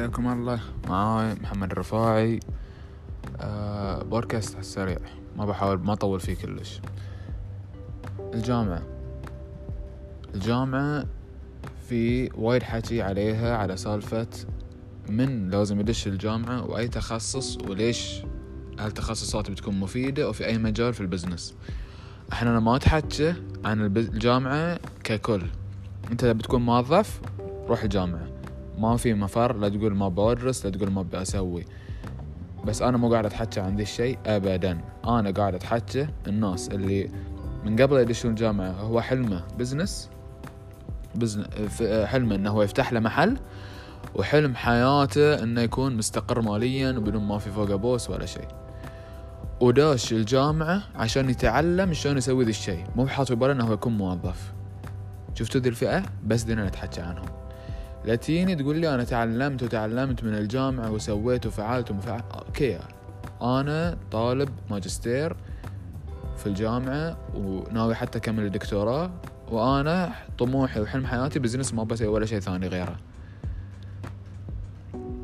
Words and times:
حياكم 0.00 0.32
الله. 0.32 0.60
معاي 0.88 1.34
محمد 1.34 1.72
الرفاعي 1.72 2.40
آه 3.40 4.02
بودكاست 4.02 4.52
على 4.52 4.60
السريع. 4.60 4.98
ما 5.36 5.44
بحاول 5.44 5.80
ما 5.80 5.92
اطول 5.92 6.20
فيه 6.20 6.34
كلش. 6.34 6.80
الجامعة. 8.34 8.82
الجامعة 10.34 11.04
في 11.88 12.30
وايد 12.34 12.62
حكي 12.62 13.02
عليها 13.02 13.56
على 13.56 13.76
سالفة 13.76 14.26
من 15.08 15.50
لازم 15.50 15.80
يدش 15.80 16.06
الجامعة 16.06 16.66
وأي 16.66 16.88
تخصص 16.88 17.58
وليش 17.68 18.22
هالتخصصات 18.78 19.50
بتكون 19.50 19.80
مفيدة 19.80 20.28
وفي 20.28 20.46
أي 20.46 20.58
مجال 20.58 20.94
في 20.94 21.00
البزنس. 21.00 21.54
إحنا 22.32 22.60
ما 22.60 22.76
أتحكى 22.76 23.34
عن 23.64 23.96
الجامعة 23.96 24.78
ككل. 25.04 25.42
أنت 26.10 26.24
بتكون 26.24 26.62
موظف 26.62 27.20
روح 27.68 27.82
الجامعة. 27.82 28.29
ما 28.80 28.96
في 28.96 29.14
مفر 29.14 29.56
لا 29.56 29.68
تقول 29.68 29.94
ما 29.94 30.08
بدرس 30.08 30.66
لا 30.66 30.72
تقول 30.72 30.90
ما 30.90 31.02
بسوي 31.02 31.64
بس 32.64 32.82
أنا 32.82 32.96
مو 32.96 33.12
قاعد 33.12 33.26
أتحكى 33.26 33.60
عن 33.60 33.76
ذي 33.76 33.82
الشيء 33.82 34.18
ابدا. 34.26 34.80
أنا 35.04 35.30
قاعد 35.30 35.54
أتحكى 35.54 36.08
الناس 36.26 36.68
اللي 36.68 37.10
من 37.64 37.80
قبل 37.80 37.96
يدشون 37.96 38.30
الجامعة 38.30 38.70
هو 38.70 39.00
حلمه 39.00 39.42
business 39.58 40.10
business 41.14 41.46
حلمه 41.82 42.34
إنه 42.34 42.50
هو 42.50 42.62
يفتح 42.62 42.92
له 42.92 43.00
محل 43.00 43.36
وحلم 44.14 44.54
حياته 44.54 45.42
إنه 45.42 45.60
يكون 45.60 45.96
مستقر 45.96 46.42
ماليا 46.42 46.90
وبدون 46.98 47.24
ما 47.24 47.38
في 47.38 47.50
فوقه 47.50 47.76
boss 47.76 48.10
ولا 48.10 48.26
شيء. 48.26 48.48
وداش 49.60 50.12
الجامعة 50.12 50.82
عشان 50.96 51.30
يتعلم 51.30 51.92
شلون 51.92 52.16
يسوي 52.16 52.44
ذي 52.44 52.50
الشيء. 52.50 52.84
مو 52.96 53.04
بحاط 53.04 53.28
في 53.28 53.34
باله 53.34 53.52
إنه 53.52 53.64
هو 53.64 53.72
يكون 53.72 53.96
موظف. 53.96 54.52
شفتوا 55.34 55.60
ذي 55.60 55.68
الفئة؟ 55.68 56.02
بس 56.26 56.42
دينا 56.42 56.66
نتحكى 56.66 57.00
عنهم. 57.00 57.39
لا 58.04 58.14
تجيني 58.14 58.54
تقول 58.54 58.76
لي 58.76 58.94
أنا 58.94 59.04
تعلمت 59.04 59.62
وتعلمت 59.62 60.24
من 60.24 60.34
الجامعة 60.34 60.90
وسويت 60.90 61.46
وفعلت 61.46 61.90
ومفعل. 61.90 62.22
okay. 62.34 62.78
أنا 63.42 63.98
طالب 64.10 64.48
ماجستير 64.70 65.36
في 66.36 66.46
الجامعة 66.46 67.18
وناوي 67.34 67.94
حتى 67.94 68.18
أكمل 68.18 68.46
الدكتوراه 68.46 69.10
وأنا 69.48 70.12
طموحي 70.38 70.80
وحلم 70.80 71.06
حياتي 71.06 71.38
business 71.38 71.74
ما 71.74 71.84
بسوي 71.84 72.08
ولا 72.08 72.26
شيء 72.26 72.40
ثاني 72.40 72.68
غيره. 72.68 72.96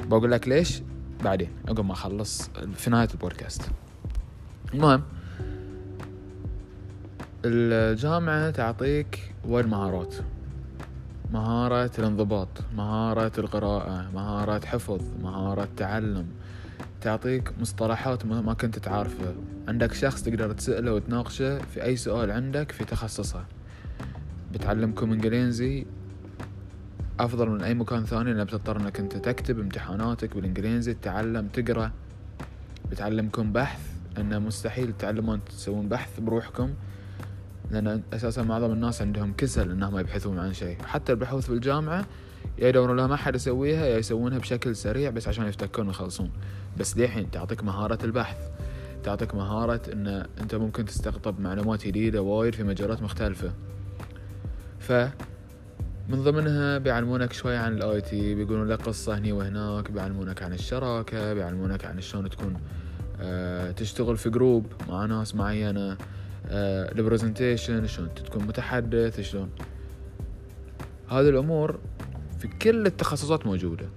بقول 0.06 0.30
لك 0.30 0.48
ليش؟ 0.48 0.82
بعدين 1.24 1.50
عقب 1.68 1.84
ما 1.84 1.92
أخلص 1.92 2.50
في 2.74 2.90
نهاية 2.90 3.08
البودكاست. 3.14 3.62
المهم 4.74 5.02
الجامعة 7.44 8.50
تعطيك 8.50 9.34
وايد 9.44 9.66
مهارات. 9.66 10.14
مهارة 11.36 11.90
الانضباط 11.98 12.48
مهارة 12.76 13.32
القراءة 13.38 14.10
مهارة 14.14 14.66
حفظ 14.66 15.00
مهارة 15.22 15.68
تعلم. 15.76 16.26
تعطيك 17.00 17.52
مصطلحات 17.60 18.26
ما 18.26 18.54
كنت 18.54 18.78
تعرفها. 18.78 19.34
عندك 19.68 19.92
شخص 19.92 20.22
تقدر 20.22 20.52
تسأله 20.52 20.92
وتناقشه 20.92 21.58
في 21.58 21.84
أي 21.84 21.96
سؤال 21.96 22.30
عندك 22.30 22.72
في 22.72 22.84
تخصصه. 22.84 23.44
بتعلمكم 24.52 25.12
إنجليزي 25.12 25.86
أفضل 27.20 27.50
من 27.50 27.62
أي 27.62 27.74
مكان 27.74 28.04
ثاني 28.04 28.32
لأن 28.32 28.44
بتضطر 28.44 28.80
إنك 28.80 29.00
أنت 29.00 29.16
تكتب 29.16 29.60
امتحاناتك 29.60 30.34
بالإنجليزي 30.34 30.94
تتعلم 30.94 31.48
تقرأ. 31.48 31.90
بتعلمكم 32.90 33.52
بحث 33.52 33.80
إنه 34.18 34.38
مستحيل 34.38 34.92
تتعلمون 34.92 35.44
تسوون 35.44 35.88
بحث 35.88 36.20
بروحكم. 36.20 36.70
لأن 37.70 38.02
أساسا 38.12 38.42
معظم 38.42 38.72
الناس 38.72 39.02
عندهم 39.02 39.32
كسل 39.32 39.70
إنهم 39.70 39.98
يبحثون 39.98 40.38
عن 40.38 40.52
شيء. 40.52 40.76
حتى 40.82 41.12
البحوث 41.12 41.46
في 41.46 41.52
الجامعة 41.52 42.06
يا 42.58 42.68
يدورون 42.68 42.96
لها 42.96 43.06
ما 43.06 43.16
حد 43.16 43.34
يسويها 43.34 43.86
يا 43.86 43.98
يسوونها 43.98 44.38
بشكل 44.38 44.76
سريع 44.76 45.10
بس 45.10 45.28
عشان 45.28 45.46
يفتكون 45.46 45.86
ويخلصون. 45.86 46.30
بس 46.78 46.94
دحين 46.94 47.30
تعطيك 47.30 47.64
مهارة 47.64 47.98
البحث. 48.04 48.36
تعطيك 49.04 49.34
مهارة 49.34 49.80
إن 49.92 50.26
أنت 50.40 50.54
ممكن 50.54 50.84
تستقطب 50.84 51.40
معلومات 51.40 51.86
جديدة 51.86 52.22
وايد 52.22 52.54
في 52.54 52.62
مجالات 52.62 53.02
مختلفة. 53.02 53.52
ف 54.78 54.92
من 56.08 56.22
ضمنها 56.22 56.78
بيعلمونك 56.78 57.32
شوي 57.32 57.56
عن 57.56 57.72
ال 57.72 58.00
IT 58.00 58.34
بيقولون 58.34 58.68
لك 58.68 58.82
قصة 58.82 59.18
هني 59.18 59.32
وهناك 59.32 59.90
بيعلمونك 59.90 60.42
عن 60.42 60.52
الشراكة 60.52 61.34
بيعلمونك 61.34 61.84
عن 61.84 62.00
شلون 62.00 62.30
تكون 62.30 62.56
أه 63.20 63.70
تشتغل 63.70 64.16
في 64.16 64.30
group 64.30 64.66
مع 64.88 65.06
ناس 65.06 65.34
معينة. 65.34 65.96
ال 66.48 66.59
presentation 66.59 67.82
آه، 67.82 67.86
شلون 67.86 68.14
تكون 68.14 68.46
متحدث 68.46 69.20
شلون. 69.20 69.50
هذه 71.08 71.28
الأمور 71.28 71.78
في 72.38 72.48
كل 72.48 72.86
التخصصات 72.86 73.46
موجودة. 73.46 73.88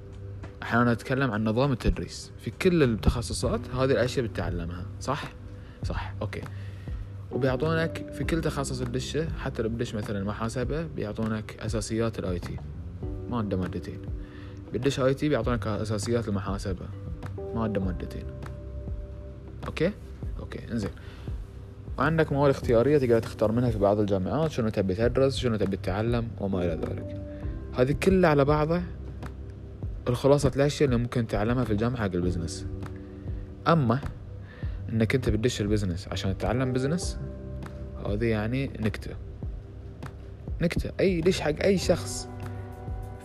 أحيانا 0.64 0.94
نتكلم 0.94 1.32
عن 1.32 1.44
نظام 1.44 1.72
التدريس. 1.72 2.32
في 2.40 2.52
كل 2.52 2.84
التخصصات 2.84 3.62
هذه 3.76 3.92
الأشياء 3.92 4.26
بتتعلمها. 4.26 4.86
صح؟ 5.02 5.24
صح. 5.84 6.14
okay. 6.22 6.42
وبيعطونك 7.32 8.06
في 8.14 8.24
كل 8.24 8.42
تخصص 8.42 8.80
تدشه 8.80 9.28
حتى 9.38 9.62
لو 9.62 9.70
بدش 9.70 9.96
مثلا 9.96 10.24
محاسبة 10.24 10.84
بيعطونك 10.84 11.58
أساسيات 11.60 12.20
ال 12.20 12.40
IT 12.40 12.58
مادة 13.30 13.58
مادتين. 13.58 14.02
بدش 14.74 15.00
IT 15.00 15.30
بيعطونك 15.30 15.68
أساسيات 15.68 16.28
المحاسبة. 16.28 16.86
مادة 17.56 17.81
مادتين. 17.81 18.26
okay؟ 19.68 19.92
okay. 20.40 20.72
إنزين. 20.72 20.92
وعندك 22.00 22.32
مواد 22.32 22.50
اختيارية 22.50 22.98
تقدر 22.98 23.20
تختار 23.20 23.52
منها 23.52 23.70
في 23.70 23.80
بعض 23.80 24.00
الجامعات 24.00 24.52
شنو 24.52 24.70
تبي 24.70 24.96
تدرس 24.96 25.38
شنو 25.38 25.56
تبي 25.56 25.78
تتعلم 25.78 26.28
وما 26.40 26.60
إلى 26.60 26.74
ذلك. 26.74 27.22
هذه 27.76 27.92
كلها 27.92 28.30
على 28.30 28.46
بعضها 28.46 28.84
الخلاصة 30.08 30.52
الأشياء 30.56 30.90
اللي 30.90 31.02
ممكن 31.02 31.28
تتعلمها 31.28 31.64
في 31.64 31.72
الجامعة 31.72 31.98
حق 31.98 32.16
ال 32.16 32.21
business. 32.21 32.66
أما 33.68 34.00
إنك 34.90 35.16
أنت 35.16 35.30
بتدش 35.30 35.62
ال 35.62 35.67
business 35.67 36.08
عشان 36.08 36.38
تتعلم 36.38 36.74
business 36.74 37.20
هذه 38.06 38.26
يعني 38.26 38.68
نكتة. 38.80 39.16
نكتة. 40.62 40.92
أي 41.00 41.22
ليش 41.22 41.42
حق 41.42 41.64
أي 41.64 41.78
شخص 41.78 42.30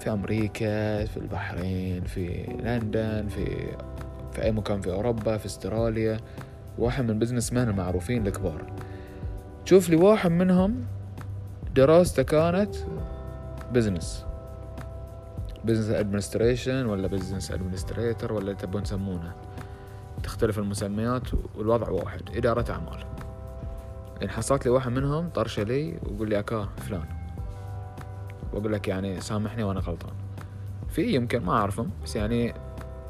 في 0.00 0.12
أمريكا 0.12 1.04
في 1.04 1.16
البحرين 1.16 2.04
في 2.04 2.46
لندن 2.64 3.28
في 3.28 3.44
في 4.32 4.42
أي 4.42 4.52
مكان 4.52 4.80
في 4.80 4.90
أوروبا 4.90 5.36
في 5.36 5.46
أستراليا 5.46 6.20
واحد 6.78 7.04
من 7.04 7.18
businessman 7.18 7.68
المعروفين 7.68 8.26
الكبار. 8.26 8.72
شوف 9.64 9.88
لي 9.88 9.96
واحد 9.96 10.30
منهم 10.30 10.84
دراسته 11.74 12.22
كانت 12.22 12.76
business 13.72 14.24
business 15.64 15.90
administration 15.90 16.86
ولا 16.86 17.08
business 17.08 17.52
administrator 17.52 18.32
ولا 18.32 18.52
تبون 18.52 18.82
تسمونه 18.82 19.32
تختلف 20.22 20.58
المسميات 20.58 21.22
والوضع 21.54 21.90
واحد 21.90 22.20
إدارة 22.36 22.72
أعمال. 22.72 23.04
إن 24.22 24.30
حصلت 24.30 24.66
لي 24.66 24.70
واحد 24.70 24.92
منهم 24.92 25.28
طرشه 25.28 25.62
لي 25.62 25.98
وقول 26.02 26.28
لي 26.28 26.38
أكا 26.38 26.68
فلان. 26.76 27.04
وأقول 28.52 28.72
لك 28.72 28.88
يعني 28.88 29.20
سامحني 29.20 29.62
وأنا 29.62 29.80
غلطان. 29.80 30.12
في 30.88 31.14
يمكن 31.14 31.44
ما 31.44 31.52
أعرفهم 31.52 31.90
بس 32.04 32.16
يعني 32.16 32.54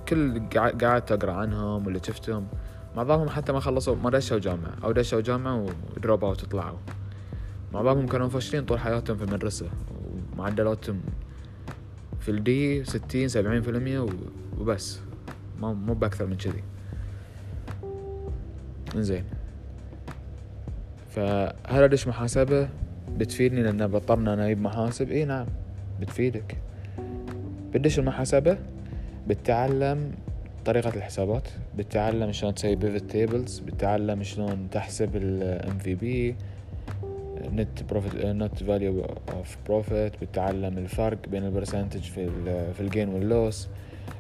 كل 0.09 0.49
قاعد 0.83 1.05
تقرأ 1.05 1.33
عنهم 1.33 1.87
واللي 1.87 2.01
شفتهم. 2.07 2.47
معظمهم 2.97 3.29
حتى 3.29 3.53
ما 3.53 3.61
خلصوا 3.61 3.97
ما 3.97 4.11
دشوا 4.11 4.39
جامعة. 4.39 4.75
أو 4.85 4.93
دشوا 4.93 5.21
جامعة 5.21 5.67
ودروب 5.97 6.25
أوت 6.25 6.45
وطلعوا 6.45 6.79
معظمهم 7.73 8.07
كانوا 8.07 8.29
فاشلين 8.29 8.65
طول 8.65 8.79
حياتهم 8.79 9.17
في 9.17 9.25
المدرسة. 9.25 9.67
ومعدلاتهم 10.33 11.01
في 12.21 12.31
الدي 12.31 12.85
ستين 12.85 13.29
سبعين 13.29 13.63
في 13.63 13.71
المية 13.71 14.07
وبس. 14.59 15.01
مو 15.61 15.75
مو 15.75 15.95
بأكثر 15.95 16.27
من 16.27 16.37
كذي. 16.37 16.63
زين 18.97 19.25
فهل 21.11 21.83
أدش 21.83 22.09
محاسبة؟ 22.09 22.69
بتفيدني 23.17 23.63
لأن 23.63 23.87
بطلنا 23.87 24.35
أنا 24.35 24.47
أجيب 24.47 24.61
محاسب؟ 24.63 25.11
إي 25.11 25.25
نعم 25.25 25.47
بتفيدك. 26.01 26.57
بدش 27.73 27.99
المحاسبة؟ 27.99 28.59
بتتعلم 29.27 30.13
طريقة 30.65 30.89
الحسابات 30.97 31.49
بتتعلم 31.79 32.33
شلون 32.33 32.55
تسوي 32.55 32.75
pivot 32.75 33.11
tables 33.11 33.59
بتتعلم 33.59 34.23
شلون 34.23 34.69
تحسب 34.71 35.17
ال 35.17 35.79
NPV 35.79 36.37
net 37.53 37.83
profit 37.91 38.25
net 38.25 38.63
value 38.63 39.05
of 39.33 39.57
profit 39.67 40.13
بتتعلم 40.23 40.79
الفرق 40.79 41.19
بين 41.29 41.45
ال 41.45 41.50
percentage 41.50 42.01
في 42.01 42.25
ال 42.25 42.75
في 42.75 42.81
ال 42.81 42.87
gain 42.87 43.09
وال 43.09 43.29
loss 43.29 43.69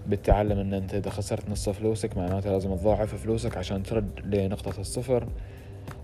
بتتعلم 0.09 0.59
إن 0.59 0.75
أنت 0.75 0.95
إذا 0.95 1.11
خسرت 1.11 1.51
نص 1.51 1.69
فلوسك 1.69 2.17
معناته 2.17 2.51
لازم 2.51 2.77
تضاعف 2.77 3.15
فلوسك 3.15 3.57
عشان 3.57 3.83
ترد 3.83 4.11
لنقطة 4.25 4.81
الصفر. 4.81 5.29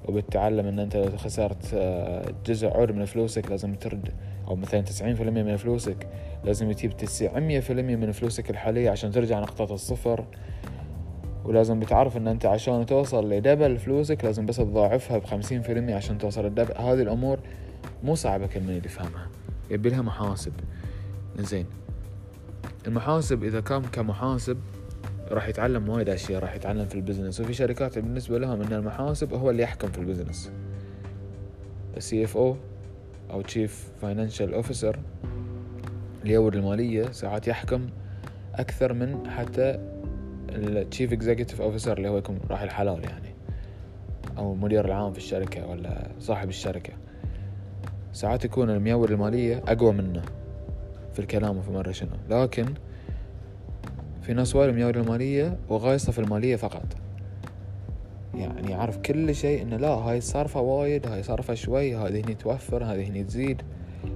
وبتتعلم 0.08 0.66
إن 0.66 0.78
أنت 0.78 0.96
اذا 0.96 1.16
خسرت 1.16 1.74
آه، 1.74 2.32
جزء 2.46 2.68
عود 2.68 2.92
من 2.92 3.04
فلوسك 3.04 3.50
لازم 3.50 3.74
ترد 3.74 4.12
أو 4.48 4.56
مثلا 4.56 4.80
تسعين 4.80 5.14
في 5.14 5.22
المية 5.22 5.42
من 5.42 5.56
فلوسك 5.56 6.08
لازم 6.44 6.72
تجيب 6.72 6.96
تسعمية 6.96 7.60
في 7.60 7.72
المية 7.72 7.96
من 7.96 8.12
فلوسك 8.12 8.50
الحالية 8.50 8.90
عشان 8.90 9.10
ترجع 9.10 9.40
نقطة 9.40 9.74
الصفر. 9.74 10.24
ولازم 11.44 11.80
بتعرف 11.80 12.16
إن 12.16 12.28
أنت 12.28 12.46
عشان 12.46 12.86
توصل 12.86 13.32
لدبل 13.32 13.78
فلوسك 13.78 14.24
لازم 14.24 14.46
بس 14.46 14.56
تضاعفها 14.56 15.18
بخمسين 15.18 15.62
في 15.62 15.72
المية 15.72 15.94
عشان 15.94 16.18
توصل 16.18 16.46
لدبل. 16.46 16.74
هذه 16.76 17.02
الأمور 17.02 17.38
مو 18.02 18.14
صعبة 18.14 18.46
كل 18.46 18.60
من 18.60 18.80
يفهمها 18.84 19.26
يبي 19.70 19.88
لها 19.88 20.02
محاسب. 20.02 20.52
زين. 21.38 21.66
المحاسب 22.86 23.44
إذا 23.44 23.60
كان 23.60 23.82
كمحاسب 23.82 24.58
راح 25.30 25.48
يتعلم 25.48 25.88
وايد 25.88 26.08
أشياء 26.08 26.42
راح 26.42 26.54
يتعلم 26.54 26.86
في 26.86 26.94
ال 26.94 26.99
business 26.99 27.40
وفي 27.40 27.52
شركات 27.52 27.98
بالنسبة 27.98 28.38
لهم 28.38 28.62
إن 28.62 28.72
المحاسب 28.72 29.34
هو 29.34 29.50
اللي 29.50 29.62
يحكم 29.62 29.88
في 29.88 29.98
ال 29.98 30.04
business 30.04 30.52
ال 31.96 32.24
CFO 32.24 32.56
أو 33.30 33.42
chief 33.42 33.88
financial 34.02 34.54
officer 34.54 34.98
اللي 36.22 36.34
يور 36.34 36.54
المالية 36.54 37.10
ساعات 37.10 37.48
يحكم 37.48 37.86
أكثر 38.54 38.92
من 38.92 39.30
حتى 39.30 39.78
ال 40.48 40.59
chief 40.59 41.12
executive 41.12 41.60
officer 41.60 41.96
اللي 41.96 42.08
هو 42.08 42.18
يكون 42.18 42.40
راعي 42.50 42.62
الحلال 42.62 43.04
يعني. 43.04 43.34
أو 44.38 44.52
المدير 44.52 44.84
العام 44.84 45.12
في 45.12 45.18
الشركة 45.18 45.66
ولا 45.66 46.08
صاحب 46.18 46.48
الشركة. 46.48 46.92
ساعات 48.12 48.44
يكون 48.44 48.70
الميور 48.70 49.10
المالية 49.10 49.62
أقوى 49.68 49.92
منه 49.92 50.22
في 51.12 51.18
الكلام 51.18 51.56
وفي 51.56 51.70
مرة 51.70 51.92
شنو. 51.92 52.10
لكن 52.30 52.66
في 54.22 54.34
ناس 54.34 54.56
وايد 54.56 54.74
ميوله 54.74 54.94
مالية 54.94 55.58
وغايصة 55.68 56.12
في 56.12 56.18
المالية 56.18 56.56
فقط. 56.56 56.86
يعني 58.34 58.70
يعرف 58.70 58.96
كل 58.96 59.34
شيء 59.34 59.62
إنه 59.62 59.76
لا 59.76 59.88
هاي 59.88 60.20
صارفة 60.20 60.60
وايد 60.60 61.06
هاي 61.06 61.22
صارفة 61.22 61.54
شوي 61.54 61.96
هذه 61.96 62.20
هني 62.24 62.34
توفر 62.34 62.84
هذه 62.84 63.08
هني 63.08 63.24
تزيد. 63.24 63.62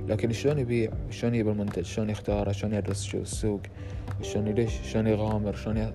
لكن 0.08 0.32
شلون 0.32 0.58
يبيع؟ 0.58 0.90
شلون 1.10 1.34
يجيب 1.34 1.48
المنتج؟ 1.48 1.84
شلون 1.84 2.10
يختاره؟ 2.10 2.52
شلون 2.52 2.74
يدرس 2.74 3.04
شو 3.04 3.18
السوق؟ 3.18 3.60
شلون 4.22 4.46
يدش؟ 4.46 4.80
شلون 4.82 5.06
يغامر؟ 5.06 5.54
شلون 5.54 5.76
ي... 5.76 5.92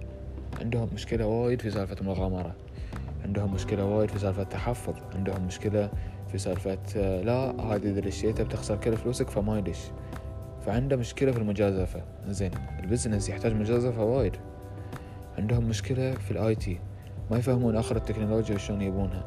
عندهم 0.62 0.90
مشكلة 0.94 1.26
وايد 1.26 1.62
في 1.62 1.72
سالفة 1.72 1.96
المغامرة. 2.02 2.56
عندهم 3.26 3.54
مشكلة 3.54 3.86
وايد 3.86 4.12
في 4.12 4.20
سالفة 4.20 4.42
التحفظ. 4.42 4.94
عندهم 5.16 5.46
مشكلة 5.46 5.90
في 6.32 6.38
سالفة 6.38 6.78
آه، 6.98 7.22
لا 7.22 7.62
هذه 7.62 7.90
إذا 7.90 8.00
دشيتها 8.00 8.44
بتخسر 8.44 8.76
كل 8.76 8.98
فلوسك 8.98 9.30
فما 9.30 9.58
يدش. 9.60 9.80
فعنده 10.66 10.96
مشكلة 10.96 11.32
في 11.32 11.38
المجازفة. 11.38 12.02
زين 12.28 12.52
ال 12.80 12.85
business 12.85 13.30
يحتاج 13.30 13.54
مجازفة 13.54 14.04
وايد. 14.04 14.36
عندهم 15.38 15.64
مشكلة 15.64 16.12
في 16.12 16.32
ال 16.32 16.56
IT. 16.56 16.80
ما 17.32 17.38
يفهمون 17.38 17.76
آخر 17.76 17.96
التكنولوجيا 17.96 18.56
وشلون 18.56 18.82
يبونها. 18.82 19.24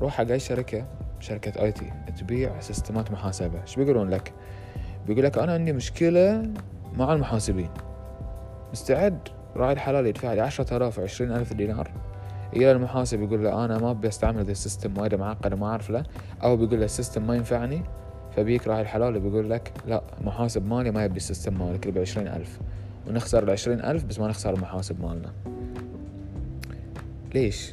روح 0.00 0.14
حق 0.14 0.30
أي 0.30 0.38
شركة 0.38 0.86
شركة 1.20 1.62
IT 1.62 1.92
تبيع 2.18 2.60
سيستمات 2.60 3.10
محاسبة. 3.10 3.60
إيش 3.62 3.76
بيقولون 3.76 4.10
لك؟ 4.10 4.32
بيقول 5.06 5.24
لك 5.24 5.38
أنا 5.38 5.52
عندي 5.52 5.72
مشكلة 5.72 6.52
مع 6.96 7.12
المحاسبين. 7.12 7.70
مستعد؟ 8.72 9.18
راعي 9.56 9.72
الحلال 9.72 10.06
يدفع 10.06 10.32
لي 10.32 10.40
عشرة 10.40 10.76
آلاف 10.76 10.98
وعشرين 10.98 11.32
ألف 11.32 11.52
دينار. 11.52 11.90
إلى 12.56 12.72
المحاسب 12.72 13.22
يقول 13.22 13.44
له 13.44 13.64
أنا 13.64 13.78
ما 13.78 13.90
أبي 13.90 14.08
أستعمل 14.08 14.44
ذا 14.44 14.52
ال 14.52 14.59
system 14.59 14.98
وايد 14.98 15.14
معقد 15.14 15.52
وما 15.52 15.66
أعرف 15.66 15.90
له. 15.90 16.02
أو 16.42 16.56
بيقول 16.56 16.78
له 16.78 16.84
ال 16.84 16.90
system 16.90 17.26
ما 17.26 17.36
ينفعني. 17.36 17.82
فبيك 18.36 18.66
راعي 18.66 18.82
الحلال 18.82 19.20
بيقول 19.20 19.50
لك 19.50 19.72
لا 19.86 20.02
محاسب 20.20 20.66
مالي 20.66 20.90
ما 20.90 21.04
يبي 21.04 21.16
ال 21.16 21.22
system 21.22 21.58
مالك 21.58 21.86
اللي 21.86 21.98
بعشرين 21.98 22.28
ألف. 22.28 22.60
ونخسر 23.08 23.42
العشرين 23.44 23.80
ألف 23.80 24.04
بس 24.04 24.18
ما 24.18 24.28
نخسر 24.28 24.54
المحاسب 24.54 25.02
مالنا. 25.02 25.32
ليش؟ 27.34 27.72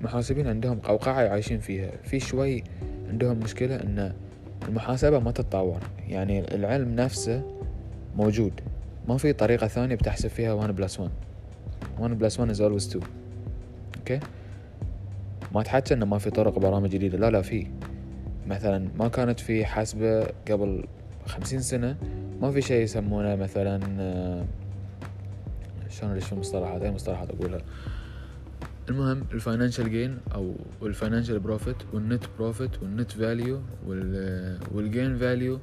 المحاسبين 0.00 0.46
عندهم 0.46 0.78
قوقعة 0.78 1.28
عايشين 1.28 1.60
فيها. 1.60 1.90
في 2.02 2.20
شوي 2.20 2.64
عندهم 3.08 3.38
مشكلة 3.38 3.76
إن 3.76 4.12
المحاسبة 4.68 5.18
ما 5.18 5.30
تتطور. 5.30 5.80
يعني 6.08 6.54
العلم 6.54 6.96
نفسه 6.96 7.42
موجود. 8.16 8.60
ما 9.08 9.16
في 9.16 9.32
طريقة 9.32 9.66
ثانية 9.66 9.94
بتحسب 9.94 10.28
فيها 10.28 10.52
1 10.52 10.76
plus 10.76 11.00
1 11.00 11.10
1 11.98 12.18
plus 12.18 12.40
1 12.40 12.54
is 12.54 12.58
always 12.58 12.88
2 12.88 13.04
okay 13.98 14.20
ما 15.54 15.62
تحكي 15.62 15.94
انه 15.94 16.06
ما 16.06 16.18
في 16.18 16.30
طرق 16.30 16.58
برامج 16.58 16.90
جديدة. 16.90 17.18
لا 17.18 17.30
لا 17.30 17.42
في. 17.42 17.66
مثلا 18.48 18.88
ما 18.98 19.08
كانت 19.08 19.40
في 19.40 19.64
حاسبة 19.64 20.24
قبل 20.50 20.84
خمسين 21.26 21.60
سنة 21.60 21.96
ما 22.40 22.50
في 22.50 22.62
شيء 22.62 22.82
يسمونه 22.82 23.36
مثلا 23.36 23.80
آه، 24.00 24.44
شلون 25.88 26.14
ليش 26.14 26.32
المصطلحات 26.32 26.82
أي 26.82 26.90
مصطلحات 26.90 27.30
أقولها؟ 27.30 27.60
المهم 28.88 29.24
ال 29.32 29.38
financial 29.38 29.90
gain 29.90 30.18
أو 30.34 30.54
ال 30.82 30.88
financial 30.88 31.38
profit 31.38 31.76
وال 31.92 32.05
net 32.05 32.24
profit 32.38 32.82
وال 32.82 32.93
net 32.93 33.10
value 33.12 33.60
وال 34.74 34.88
gain 34.88 35.16
value 35.16 35.58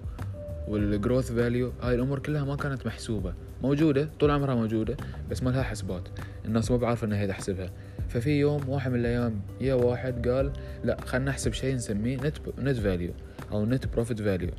وال 0.68 0.84
growth 0.84 1.32
value 1.32 1.72
هاي 1.82 1.96
الأمور 1.96 2.20
كلها 2.20 2.44
ما 2.44 2.56
كانت 2.56 2.86
محسوبة. 2.88 3.34
موجودة 3.64 4.10
طول 4.20 4.32
عمرها 4.32 4.56
موجودة 4.56 4.98
بس 5.30 5.44
ما 5.44 5.50
لها 5.50 5.64
حسبات. 5.64 6.04
الناس 6.46 6.72
ما 6.72 6.78
بعرفه 6.78 7.08
إنها 7.08 7.20
هي 7.20 7.28
تحسبها. 7.28 7.70
ففي 8.10 8.40
يوم 8.40 8.70
واحد 8.70 8.92
من 8.92 9.00
الأيام 9.00 9.42
يا 9.62 9.74
واحد 9.74 10.28
قال 10.28 10.52
لا 10.84 10.98
خلينا 11.06 11.32
نحسب 11.32 11.54
شيء 11.54 11.76
نسميه 11.76 12.18
net 12.18 12.38
net 12.60 12.78
value 12.78 13.12
أو 13.52 13.66
net 13.66 13.88
profit 13.88 14.22
value 14.22 14.50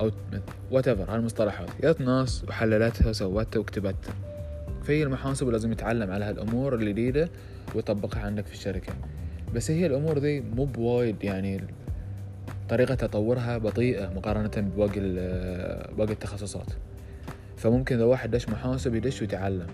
أو 0.00 0.10
whatever 0.70 1.14
هالمصطلحات 1.14 1.68
جت 1.82 2.00
ناس 2.00 2.44
وحللتها 2.48 3.08
وسوتها 3.10 3.60
وكتبتها. 3.60 4.14
في 4.82 5.02
المحاسب 5.02 5.48
لازم 5.48 5.72
يتعلم 5.72 6.10
على 6.10 6.24
هالأمور 6.24 6.74
الجديده 6.74 7.28
ويطبقها 7.74 8.20
عندك 8.20 8.46
في 8.46 8.52
الشركة. 8.52 8.92
بس 9.54 9.70
هي 9.70 9.86
الأمور 9.86 10.18
ذي 10.18 10.40
مو 10.40 10.64
بوايد 10.64 11.24
يعني 11.24 11.64
طريقة 12.68 12.94
تطورها 12.94 13.58
بطيئة 13.58 14.08
مقارنة 14.16 14.50
بباقي 14.56 15.00
باقي 15.96 16.12
التخصصات. 16.12 16.66
فممكن 17.64 17.94
إذا 17.96 18.04
واحد 18.04 18.30
دش 18.30 18.48
محاسب 18.48 18.94
يدش 18.94 19.20
ويتعلم 19.20 19.66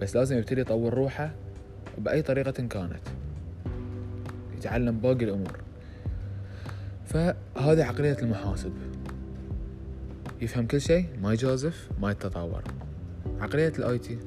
بس 0.00 0.16
لازم 0.16 0.38
يبتدي 0.38 0.60
يطور 0.60 0.94
روحه 0.94 1.34
بأي 1.98 2.22
طريقة 2.22 2.50
كانت. 2.50 3.00
يتعلم 4.56 4.98
باقي 4.98 5.24
الأمور. 5.24 5.58
فهذه 7.06 7.84
عقلية 7.84 8.16
المحاسب. 8.22 8.72
يفهم 10.40 10.66
كل 10.66 10.80
شيء 10.80 11.06
ما 11.22 11.32
يجازف 11.32 11.90
ما 12.00 12.10
يتطور. 12.10 12.62
عقلية 13.40 13.72
ال 13.78 13.98
IT. 13.98 14.18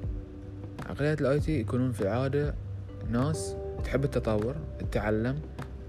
عقلية 0.85 1.13
ال 1.13 1.39
IT 1.39 1.59
يكونون 1.59 1.91
في 1.91 2.01
العادة 2.01 2.55
ناس 3.11 3.55
تحب 3.83 4.03
التطور 4.03 4.55
التعلم 4.81 5.39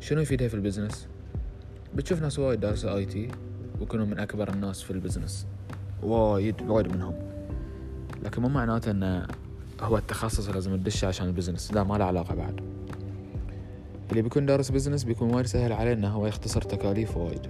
شنو 0.01 0.21
يفيدها 0.21 0.49
في 0.49 0.55
ال 0.55 0.60
business؟ 0.60 1.09
بتشوف 1.95 2.23
ناس 2.23 2.39
وايد 2.39 2.61
دارسة 2.61 2.97
IT 2.97 3.29
ويكونوا 3.81 4.07
من 4.07 4.19
أكبر 4.19 4.53
الناس 4.53 4.83
في 4.83 4.91
ال 4.91 4.96
business. 4.96 5.47
وايد 6.03 6.63
وايد 6.63 6.93
منهم. 6.93 7.15
لكن 8.23 8.43
مو 8.43 8.49
معناته 8.49 8.91
إنه 8.91 9.27
هو 9.81 9.97
التخصص 9.97 10.49
لازم 10.49 10.77
تدش 10.77 11.05
عشان 11.05 11.27
ال 11.27 11.31
business. 11.31 11.73
لا 11.73 11.85
ما 11.85 11.99
له 11.99 12.05
علاقة 12.05 12.35
بعد. 12.35 12.61
اللي 14.11 14.23
بيكون 14.23 14.47
دارس 14.47 14.71
business 14.71 15.05
بيكون 15.05 15.35
وايد 15.35 15.47
سهل 15.47 15.73
عليه 15.73 15.93
إنه 15.93 16.09
هو 16.09 16.27
يختصر 16.27 16.63
تكاليف 16.63 17.17
وايد. 17.17 17.47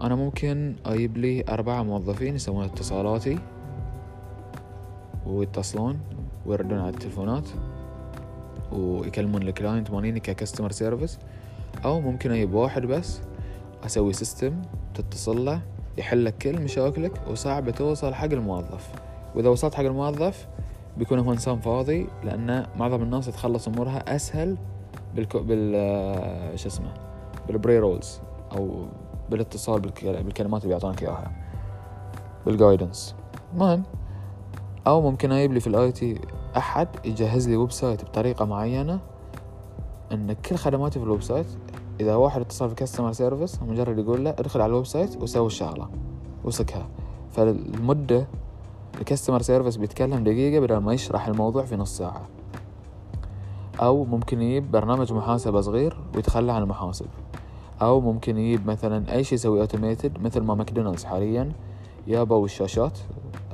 أنا 0.00 0.14
ممكن 0.14 0.74
أجيب 0.86 1.16
لي 1.16 1.44
أربعة 1.48 1.82
موظفين 1.82 2.34
يسوون 2.34 2.64
اتصالاتي 2.64 3.38
ويتصلون 5.26 6.00
ويردون 6.46 6.78
على 6.78 6.88
التلفونات 6.88 7.48
ويكلمون 8.72 9.42
ال 9.42 9.49
client 9.49 9.90
ماليني 9.90 10.20
ك 10.20 10.26
customer 10.26 10.70
service 10.70 11.18
أو 11.84 12.00
ممكن 12.00 12.30
أجيب 12.30 12.54
واحد 12.54 12.82
بس 12.82 13.20
أسوي 13.84 14.12
system 14.12 14.62
تتصل 14.94 15.44
له 15.44 15.60
يحل 16.00 16.24
لك 16.24 16.38
كل 16.38 16.60
مشاكلك 16.60 17.12
وصعب 17.30 17.70
توصل 17.70 18.14
حق 18.14 18.24
الموظف. 18.24 18.90
وإذا 19.34 19.48
وصلت 19.48 19.74
حق 19.74 19.84
الموظف 19.84 20.48
بيكون 20.96 21.18
هو 21.18 21.32
إنسان 21.32 21.60
فاضي 21.60 22.06
لأن 22.24 22.66
معظم 22.76 23.02
الناس 23.02 23.26
تخلص 23.26 23.68
أمورها 23.68 24.16
أسهل 24.16 24.56
بال 25.14 25.26
شو 26.58 26.68
اسمه 26.68 26.94
بال 27.48 27.60
pre 27.60 27.78
rules 27.78 28.20
أو 28.56 28.86
بالاتصال 29.30 29.80
بالكلمات 29.80 30.62
اللي 30.62 30.74
بيعطونك 30.74 31.02
إياها. 31.02 31.32
بال 32.46 32.60
guidance 32.60 33.14
المهم 33.54 33.82
أو 34.86 35.00
ممكن 35.00 35.32
أجيب 35.32 35.52
لي 35.52 35.60
في 35.60 35.66
ال 35.66 35.92
IT 35.92 36.20
أحد 36.56 36.88
يجهز 37.04 37.48
لي 37.48 37.56
website 37.56 38.04
بطريقة 38.04 38.44
معينة 38.44 39.00
إن 40.12 40.32
كل 40.32 40.56
خدماتي 40.56 40.98
في 40.98 41.04
ال 41.04 41.22
website 41.22 41.46
إذا 42.00 42.14
واحد 42.14 42.40
اتصل 42.40 42.68
في 42.68 42.74
customer 42.74 43.12
service 43.12 43.62
مجرد 43.62 43.98
يقول 43.98 44.24
له 44.24 44.30
ادخل 44.30 44.60
على 44.60 44.70
ال 44.70 44.86
website 44.86 45.22
وسوي 45.22 45.46
الشغلة 45.46 45.88
وسكها. 46.44 46.88
فالمدة 47.30 48.26
ال 48.98 49.03
customer 49.03 49.42
service 49.42 49.76
بيتكلم 49.76 50.24
دقيقة 50.24 50.60
بدل 50.60 50.76
ما 50.76 50.92
يشرح 50.92 51.26
الموضوع 51.26 51.64
في 51.64 51.76
نص 51.76 51.98
ساعة. 51.98 52.28
أو 53.80 54.04
ممكن 54.04 54.42
يجيب 54.42 54.70
برنامج 54.70 55.12
محاسبة 55.12 55.60
صغير 55.60 55.96
ويتخلى 56.14 56.52
عن 56.52 56.62
المحاسب. 56.62 57.06
أو 57.82 58.00
ممكن 58.00 58.38
يجيب 58.38 58.66
مثلا 58.66 59.14
أي 59.14 59.24
شيء 59.24 59.34
يسوي 59.34 59.60
automated 59.60 60.22
مثل 60.22 60.40
ما 60.40 60.54
ماكدونالدز 60.54 61.04
حاليا 61.04 61.52
يابوا 62.06 62.44
الشاشات 62.44 62.98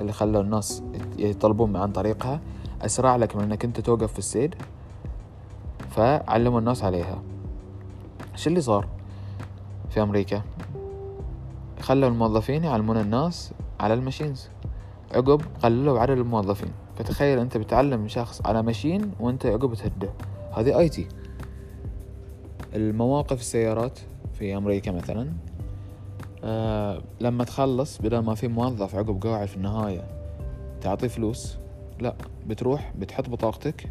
اللي 0.00 0.12
خلوا 0.12 0.42
الناس 0.42 0.82
يطلبون 1.18 1.76
عن 1.76 1.92
طريقها. 1.92 2.40
أسرع 2.82 3.16
لك 3.16 3.36
من 3.36 3.42
أنك 3.42 3.64
أنت 3.64 3.80
توقف 3.80 4.12
في 4.12 4.18
السيدة 4.18 4.54
فعلموا 5.90 6.58
الناس 6.58 6.84
عليها. 6.84 7.22
شو 8.36 8.50
اللي 8.50 8.60
صار 8.60 8.88
في 9.90 10.02
أمريكا؟ 10.02 10.42
خلوا 11.80 12.08
الموظفين 12.08 12.64
يعلمون 12.64 12.96
الناس 12.96 13.52
على 13.80 13.94
ال 13.94 14.00
machines. 14.00 14.48
عقب 15.14 15.42
قللوا 15.62 16.00
عدد 16.00 16.18
الموظفين. 16.18 16.70
فتخيل 16.96 17.38
أنت 17.38 17.56
بتعلم 17.56 18.08
شخص 18.08 18.46
على 18.46 18.62
machine 18.62 19.12
وأنت 19.20 19.46
عقب 19.46 19.74
تهده. 19.74 20.10
هذه 20.56 20.78
IT. 20.78 21.08
المواقف 22.74 23.40
السيارات 23.40 23.98
في 24.38 24.56
أمريكا 24.56 24.92
مثلا 24.92 25.32
أه 26.44 27.02
لما 27.20 27.44
تخلص 27.44 27.98
بدل 27.98 28.18
ما 28.18 28.34
في 28.34 28.48
موظف 28.48 28.94
عقب 28.94 29.22
قاعد 29.22 29.48
في 29.48 29.56
النهاية 29.56 30.04
تعطيه 30.80 31.08
فلوس 31.08 31.56
لا 32.00 32.14
بتروح 32.46 32.92
بتحط 32.98 33.28
بطاقتك 33.28 33.90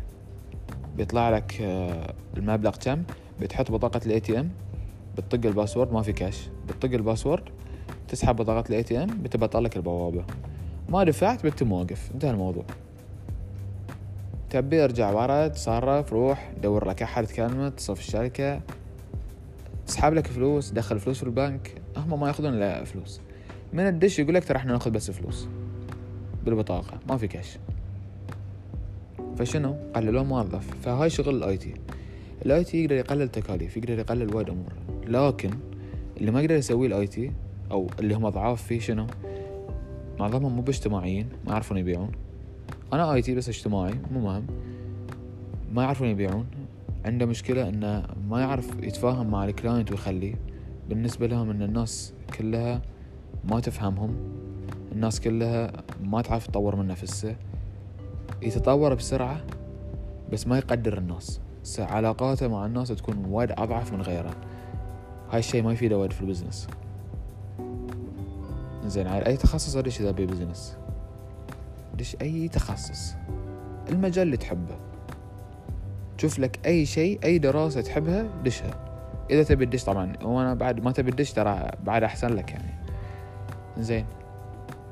بيطلع 0.97 1.29
لك 1.29 1.61
أه 1.61 2.13
المبلغ 2.37 2.75
كم؟ 2.75 3.03
بتحط 3.41 3.71
بطاقة 3.71 4.01
ال 4.05 4.19
ATM 4.19 4.49
بتطق 5.17 5.45
ال 5.47 5.52
password 5.52 5.93
ما 5.93 6.01
في 6.01 6.13
كاش 6.13 6.49
بتطق 6.67 6.93
ال 6.93 6.99
password 6.99 7.43
تسحب 8.07 8.35
بطاقة 8.35 8.69
ال 8.69 8.83
ATM 8.83 9.07
بتبطل 9.23 9.63
لك 9.63 9.77
البوابة. 9.77 10.25
ما 10.89 11.03
دفعت 11.03 11.45
بتتم 11.45 11.71
واقف 11.71 12.11
انتهى 12.13 12.31
الموضوع. 12.31 12.63
تبي 14.49 14.83
ارجع 14.83 15.11
ورا 15.11 15.47
تصرف 15.47 16.13
روح 16.13 16.51
دور 16.63 16.87
لك 16.87 17.03
أحد 17.03 17.25
تكلمه 17.25 17.67
اتصل 17.67 17.95
في 17.95 18.01
الشركة. 18.01 18.61
تسحب 19.87 20.13
لك 20.13 20.27
فلوس 20.27 20.69
دخل 20.69 20.99
فلوس 20.99 21.17
في 21.17 21.23
البنك. 21.23 21.81
هم 21.97 22.19
ما 22.19 22.27
ياخذون 22.27 22.53
الا 22.53 22.83
فلوس. 22.83 23.21
من 23.73 23.87
الدش 23.87 24.19
يقول 24.19 24.33
لك 24.33 24.45
ترى 24.45 24.57
إحنا 24.57 24.73
ناخذ 24.73 24.91
بس 24.91 25.11
فلوس. 25.11 25.47
بالبطاقة. 26.45 26.99
ما 27.09 27.17
في 27.17 27.27
كاش 27.27 27.57
فشنو؟ 29.37 29.75
قللوا 29.95 30.23
موظف. 30.23 30.67
فهاي 30.81 31.09
شغل 31.09 31.35
ال 31.35 31.57
IT 31.57 31.73
ال 32.45 32.63
IT 32.63 32.83
يقدر 32.83 32.95
يقلل 32.95 33.29
تكاليف 33.29 33.77
يقدر 33.77 33.99
يقلل 33.99 34.35
وايد 34.35 34.49
أمور. 34.49 34.73
لكن 35.07 35.49
اللي 36.17 36.31
ما 36.31 36.41
يقدر 36.41 36.55
يسويه 36.55 36.87
ال 36.87 37.07
IT 37.07 37.31
أو 37.71 37.87
اللي 37.99 38.15
هم 38.15 38.29
ضعاف 38.29 38.63
فيه 38.63 38.79
شنو؟ 38.79 39.07
معظمهم 40.19 40.55
مو 40.55 40.61
باجتماعيين 40.61 41.29
ما 41.45 41.51
يعرفون 41.51 41.77
يبيعون. 41.77 42.11
أنا 42.93 43.13
IT 43.13 43.35
بس 43.35 43.49
اجتماعي 43.49 43.93
مو 44.11 44.19
مهم. 44.19 44.45
ما 45.73 45.83
يعرفون 45.83 46.07
يبيعون. 46.07 46.45
عنده 47.05 47.25
مشكلة 47.25 47.69
إنه 47.69 48.07
ما 48.29 48.39
يعرف 48.39 48.69
يتفاهم 48.83 49.31
مع 49.31 49.45
ال 49.45 49.52
client 49.52 49.91
ويخليه. 49.91 50.35
بالنسبة 50.89 51.27
لهم 51.27 51.49
إن 51.49 51.61
الناس 51.61 52.13
كلها 52.37 52.81
ما 53.49 53.59
تفهمهم. 53.59 54.15
الناس 54.91 55.21
كلها 55.21 55.71
ما 56.03 56.21
تعرف 56.21 56.47
تطور 56.47 56.75
من 56.75 56.87
نفسه. 56.87 57.35
يتطور 58.41 58.93
بسرعة 58.93 59.41
بس 60.31 60.47
ما 60.47 60.57
يقدر 60.57 60.97
الناس. 60.97 61.41
علاقاته 61.79 62.47
مع 62.47 62.65
الناس 62.65 62.87
تكون 62.87 63.25
وايد 63.25 63.51
أضعف 63.51 63.93
من 63.93 64.01
غيره 64.01 64.35
هاي 65.31 65.39
الشيء 65.39 65.63
ما 65.63 65.73
يفيده 65.73 65.97
وايد 65.97 66.13
في 66.13 66.21
ال 66.21 66.26
business. 66.26 66.67
زين 68.85 69.07
على 69.07 69.25
أي 69.25 69.37
تخصص 69.37 69.75
إذا 69.75 70.09
أبي 70.09 70.25
business؟ 70.25 70.77
دش 71.97 72.17
أي 72.21 72.47
تخصص؟ 72.47 73.15
المجال 73.89 74.23
اللي 74.23 74.37
تحبه. 74.37 74.75
شوف 76.17 76.39
لك 76.39 76.59
أي 76.65 76.85
شيء 76.85 77.19
أي 77.23 77.37
دراسة 77.37 77.81
تحبها 77.81 78.25
دشها. 78.43 78.85
إذا 79.29 79.43
تبي 79.43 79.65
تدش 79.65 79.83
طبعا 79.83 80.13
وأنا 80.23 80.53
بعد 80.53 80.83
ما 80.83 80.91
تبي 80.91 81.11
تدش 81.11 81.33
ترى 81.33 81.71
بعد 81.83 82.03
أحسن 82.03 82.27
لك 82.27 82.51
يعني. 82.51 82.73
زين. 83.77 84.05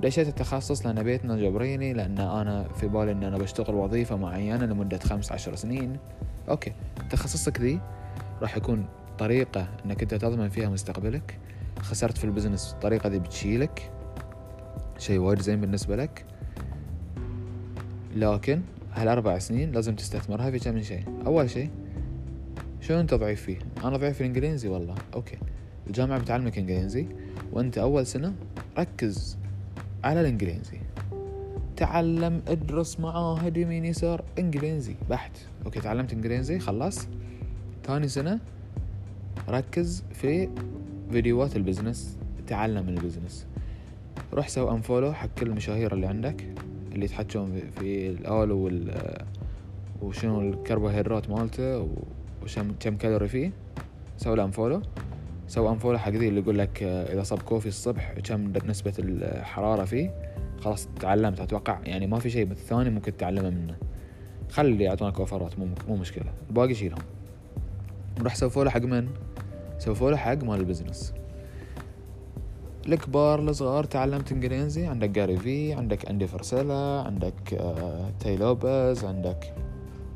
دشيت 0.03 0.27
التخصص 0.27 0.85
لأن 0.85 1.03
بيتنا 1.03 1.35
جبريني 1.35 1.93
لأن 1.93 2.19
أنا 2.19 2.67
في 2.67 2.87
بالي 2.87 3.11
أن 3.11 3.23
أنا 3.23 3.37
بشتغل 3.37 3.75
وظيفة 3.75 4.15
معينة 4.15 4.65
لمدة 4.65 4.99
خمس 4.99 5.31
عشر 5.31 5.55
سنين. 5.55 5.97
okay 6.49 6.73
تخصصك 7.09 7.61
ذي 7.61 7.79
راح 8.41 8.57
يكون 8.57 8.85
طريقة 9.19 9.67
أنك 9.85 10.01
أنت 10.01 10.13
تضمن 10.13 10.49
فيها 10.49 10.69
مستقبلك. 10.69 11.39
خسرت 11.79 12.17
في 12.17 12.23
ال 12.23 12.29
business 12.29 12.73
الطريقة 12.73 13.09
ذي 13.09 13.19
بتشيلك. 13.19 13.91
شيء 14.97 15.19
وايد 15.19 15.41
زين 15.41 15.61
بالنسبة 15.61 15.95
لك. 15.95 16.25
لكن 18.15 18.61
هالأربع 18.93 19.39
سنين 19.39 19.71
لازم 19.71 19.95
تستثمرها 19.95 20.51
في 20.51 20.59
كم 20.59 20.81
شيء؟ 20.81 21.03
أول 21.25 21.49
شيء 21.49 21.69
شو 22.81 22.99
أنت 22.99 23.13
ضعيف 23.13 23.41
فيه؟ 23.41 23.59
أنا 23.83 23.97
ضعيف 23.97 24.15
في 24.15 24.21
الإنجليزي 24.21 24.67
والله. 24.67 24.95
okay 25.13 25.37
الجامعة 25.87 26.19
بتعلمك 26.19 26.57
إنجليزي. 26.57 27.07
وأنت 27.51 27.77
أول 27.77 28.05
سنة 28.05 28.33
ركز 28.77 29.37
على 30.03 30.21
الإنجليزي. 30.21 30.77
تعلم 31.75 32.41
ادرس 32.47 32.99
معاهد 32.99 33.57
يمين 33.57 33.85
يسار. 33.85 34.23
إنجليزي 34.39 34.95
بحت. 35.09 35.31
okay 35.65 35.79
تعلمت 35.79 36.13
إنجليزي 36.13 36.59
خلص 36.59 37.07
ثاني 37.83 38.07
سنة 38.07 38.39
ركز 39.49 40.03
في 40.13 40.49
فيديوهات 41.11 41.55
ال 41.55 41.62
business 41.62 42.17
تعلم 42.47 42.89
ال 42.89 42.95
business. 42.95 43.47
روح 44.33 44.47
سوي 44.47 44.71
unfollow 44.71 45.13
حق 45.13 45.29
كل 45.37 45.47
المشاهير 45.47 45.93
اللي 45.93 46.07
عندك 46.07 46.43
اللي 46.91 47.05
يحكون 47.05 47.59
في 47.79 48.09
الاولو 48.09 48.57
وال 48.57 49.01
وشنو 50.01 50.41
الكربوهيدرات 50.41 51.29
مالته 51.29 51.87
وشم 52.43 52.75
كم 52.79 52.97
كالوري 52.97 53.27
فيه. 53.27 53.51
سوي 54.17 54.35
له 54.35 54.43
unfollow 54.43 54.81
سوي 55.47 55.69
unfollow 55.69 55.97
حق 55.97 56.11
ذي 56.11 56.27
اللي 56.27 56.41
يقول 56.41 56.59
لك 56.59 56.83
إذا 56.83 57.23
صب 57.23 57.41
coffee 57.41 57.67
الصبح 57.67 58.13
كم 58.13 58.53
نسبة 58.65 58.93
الحرارة 58.99 59.85
فيه؟ 59.85 60.33
خلاص 60.59 60.87
تعلمت 60.99 61.39
أتوقع 61.39 61.79
يعني 61.83 62.07
ما 62.07 62.19
في 62.19 62.29
شيء 62.29 62.45
بالثاني 62.45 62.89
ممكن 62.89 63.17
تتعلمه 63.17 63.49
منه. 63.49 63.75
خلي 64.49 64.83
يعطونك 64.83 65.19
offer 65.19 65.52
ات 65.52 65.59
مو 65.59 65.67
مو 65.87 65.95
مشكلة. 65.95 66.33
الباقي 66.49 66.73
شيلهم. 66.73 67.01
روح 68.21 68.35
سوي 68.35 68.49
follow 68.49 68.69
حق 68.69 68.81
من؟ 68.81 69.07
سووا 69.79 70.11
له 70.11 70.17
حق 70.17 70.43
مال 70.43 70.59
ال 70.59 70.65
business. 70.65 71.13
الكبار 72.87 73.39
الصغار 73.39 73.83
تعلمت 73.83 74.31
إنجليزي 74.31 74.85
عندك 74.85 75.09
Gary 75.09 75.37
Vee 75.37 75.73
عندك 75.73 76.09
Andy 76.09 76.27
Frisella 76.27 77.03
عندك 77.05 77.53
آه 77.53 78.11
Tai 78.19 78.37
Lopez 78.37 79.05
عندك 79.05 79.53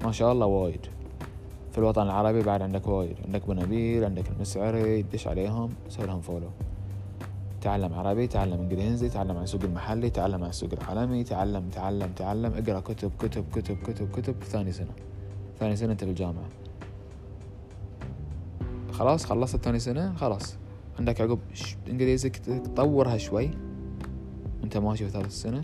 ما 0.03 0.11
شاء 0.11 0.31
الله 0.31 0.45
وايد. 0.45 0.87
في 1.77 1.83
الوطن 1.83 2.01
العربي 2.01 2.41
بعد 2.41 2.61
عندك 2.61 2.87
وايد. 2.87 3.15
عندك 3.25 3.47
بنابيل 3.47 4.05
عندك 4.05 4.29
المسعري 4.29 5.01
دش 5.01 5.27
عليهم 5.27 5.69
سوي 5.89 6.07
لهم 6.07 6.21
follow 6.21 6.49
تعلم 7.61 7.93
عربي 7.93 8.27
تعلم 8.27 8.59
إنجليزي 8.59 9.09
تعلم 9.09 9.37
عن 9.37 9.43
السوق 9.43 9.63
المحلي 9.63 10.09
تعلم 10.09 10.43
عن 10.43 10.49
السوق 10.49 10.69
العالمي 10.73 11.23
تعلم 11.23 11.69
تعلم 11.69 12.11
تعلم. 12.15 12.53
اقرأ 12.53 12.79
كتب 12.79 13.11
كتب 13.19 13.45
كتب 13.53 13.77
كتب 13.83 14.11
كتب 14.11 14.43
ثاني 14.43 14.71
سنة. 14.71 14.91
ثاني 15.59 15.75
سنة 15.75 15.91
أنت 15.91 16.03
في 16.03 16.09
الجامعة. 16.09 16.45
خلاص 18.91 19.25
خلصت 19.25 19.63
ثاني 19.63 19.79
سنة 19.79 20.15
خلاص. 20.15 20.57
عندك 20.99 21.21
عقب 21.21 21.39
انجليزك 21.89 22.37
تطورها 22.37 23.17
شوي. 23.17 23.49
وانت 24.61 24.77
ماشي 24.77 25.05
في 25.05 25.11
ثالث 25.11 25.33
سنة. 25.33 25.63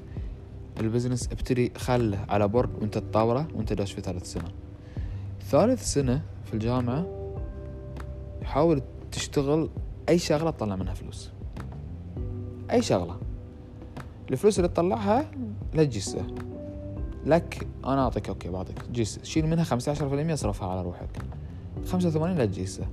البزنس 0.80 1.32
ابتدي 1.32 1.72
خله 1.78 2.26
على 2.30 2.48
بر 2.48 2.70
وأنت 2.82 2.98
تطوره 2.98 3.48
وأنت 3.56 3.74
داش 3.74 3.94
في 3.94 4.02
ثالث 4.02 4.34
سنة. 4.34 4.63
ثالث 5.50 5.84
سنة 5.94 6.22
في 6.46 6.54
الجامعة 6.54 7.06
حاول 8.44 8.82
تشتغل 9.12 9.70
أي 10.10 10.18
شغلة 10.18 10.52
تطلع 10.52 10.76
منها 10.76 10.94
فلوس. 10.94 11.32
أي 12.72 12.82
شغلة. 12.82 13.18
الفلوس 14.32 14.60
اللي 14.60 14.68
تطلعها 14.68 15.32
لا 15.74 15.84
تجسه 15.84 16.26
لك 17.26 17.68
أنا 17.86 18.04
أعطيك 18.04 18.30
أوكي 18.30 18.50
بعطيك. 18.50 18.90
جيس 18.92 19.20
شيل 19.24 19.48
منها 19.48 19.64
خمسة 19.64 19.92
عشر 19.92 20.10
في 20.10 20.16
المية 20.16 20.34
اصرفها 20.34 20.70
على 20.70 20.82
روحك. 20.82 21.18
خمسة 21.86 22.08
وثمانين 22.08 22.38
لا 22.38 22.46
تجيسه. 22.46 22.88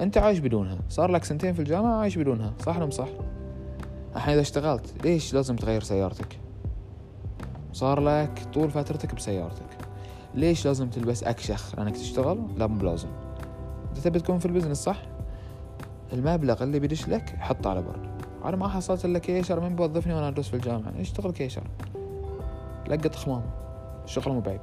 أنت 0.00 0.18
عايش 0.18 0.38
بدونها. 0.38 0.78
صار 0.88 1.10
لك 1.10 1.24
سنتين 1.24 1.52
في 1.54 1.60
الجامعة 1.60 1.96
عايش 1.96 2.18
بدونها. 2.18 2.52
صح 2.66 2.78
ولا 2.78 2.90
صح؟ 2.90 3.08
الحين 4.16 4.32
إذا 4.32 4.40
اشتغلت 4.40 4.94
ليش 5.04 5.34
لازم 5.34 5.56
تغير 5.56 5.82
سيارتك؟ 5.82 6.38
صار 7.72 8.00
لك 8.00 8.46
طول 8.54 8.70
فترتك 8.70 9.14
بسيارتك. 9.14 9.85
ليش 10.36 10.66
لازم 10.66 10.90
تلبس 10.90 11.24
اكشخ 11.24 11.74
لأنك 11.78 11.96
تشتغل؟ 11.96 12.38
لا 12.56 12.66
مو 12.66 12.78
بلازم. 12.78 13.08
أنت 13.88 13.98
تبي 13.98 14.20
تكون 14.20 14.38
في 14.38 14.46
ال 14.46 14.49
business 14.49 14.76
صح؟ 14.76 15.02
المبلغ 16.12 16.62
اللي 16.62 16.78
بيدش 16.78 17.08
لك 17.08 17.36
حطه 17.38 17.70
على 17.70 17.82
برد 17.82 18.22
أنا 18.44 18.56
ما 18.56 18.68
حصلت 18.68 19.04
إلا 19.04 19.18
كيشر 19.18 19.60
من 19.60 19.76
بوظفني 19.76 20.14
وأنا 20.14 20.28
أدرس 20.28 20.48
في 20.48 20.54
الجامعة؟ 20.54 20.92
اشتغل 21.00 21.32
كيشر. 21.32 21.62
لقط 22.88 23.14
خمام. 23.14 23.42
الشغل 24.04 24.32
مو 24.32 24.40
بعيد 24.40 24.60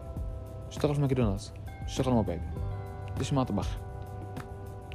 اشتغل 0.70 0.96
في 0.96 1.02
ماكدونالدز. 1.02 1.54
الشغل 1.86 2.14
مو 2.14 2.22
بعيد 2.22 2.42
ليش 3.18 3.34
مطبخ 3.34 3.78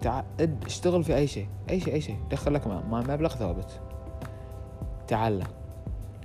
تع... 0.02 0.23
اشتغل 0.66 1.04
في 1.04 1.16
أي 1.16 1.26
شيء. 1.26 1.49
أي 1.70 1.80
شيء 1.80 1.94
أي 1.94 2.00
شيء. 2.00 2.16
دخل 2.30 2.54
لك 2.54 2.66
مبلغ 2.66 3.28
ثابت. 3.28 3.80
تعلم 5.06 5.47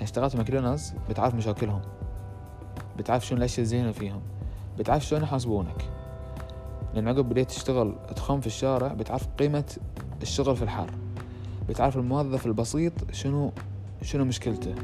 اشتغلت 0.01 0.35
ماكدونالدز 0.35 0.93
بتعرف 1.09 1.35
مشاكلهم. 1.35 1.81
بتعرف 2.97 3.25
شنو 3.25 3.37
الأشياء 3.37 3.61
الزينة 3.63 3.91
فيهم. 3.91 4.21
بتعرف 4.79 5.05
شلون 5.05 5.23
يحاسبونك. 5.23 5.89
لأن 6.93 7.07
عقب 7.07 7.29
بديت 7.29 7.49
تشتغل 7.49 7.95
تخم 8.15 8.39
في 8.41 8.47
الشارع 8.47 8.87
بتعرف 8.87 9.27
قيمة 9.39 9.63
الشغل 10.21 10.55
في 10.55 10.61
الحر 10.61 10.89
بتعرف 11.69 11.97
الموظف 11.97 12.45
البسيط 12.45 12.93
شنو 13.11 13.51
شنو 14.01 14.25
مشكلته. 14.25 14.75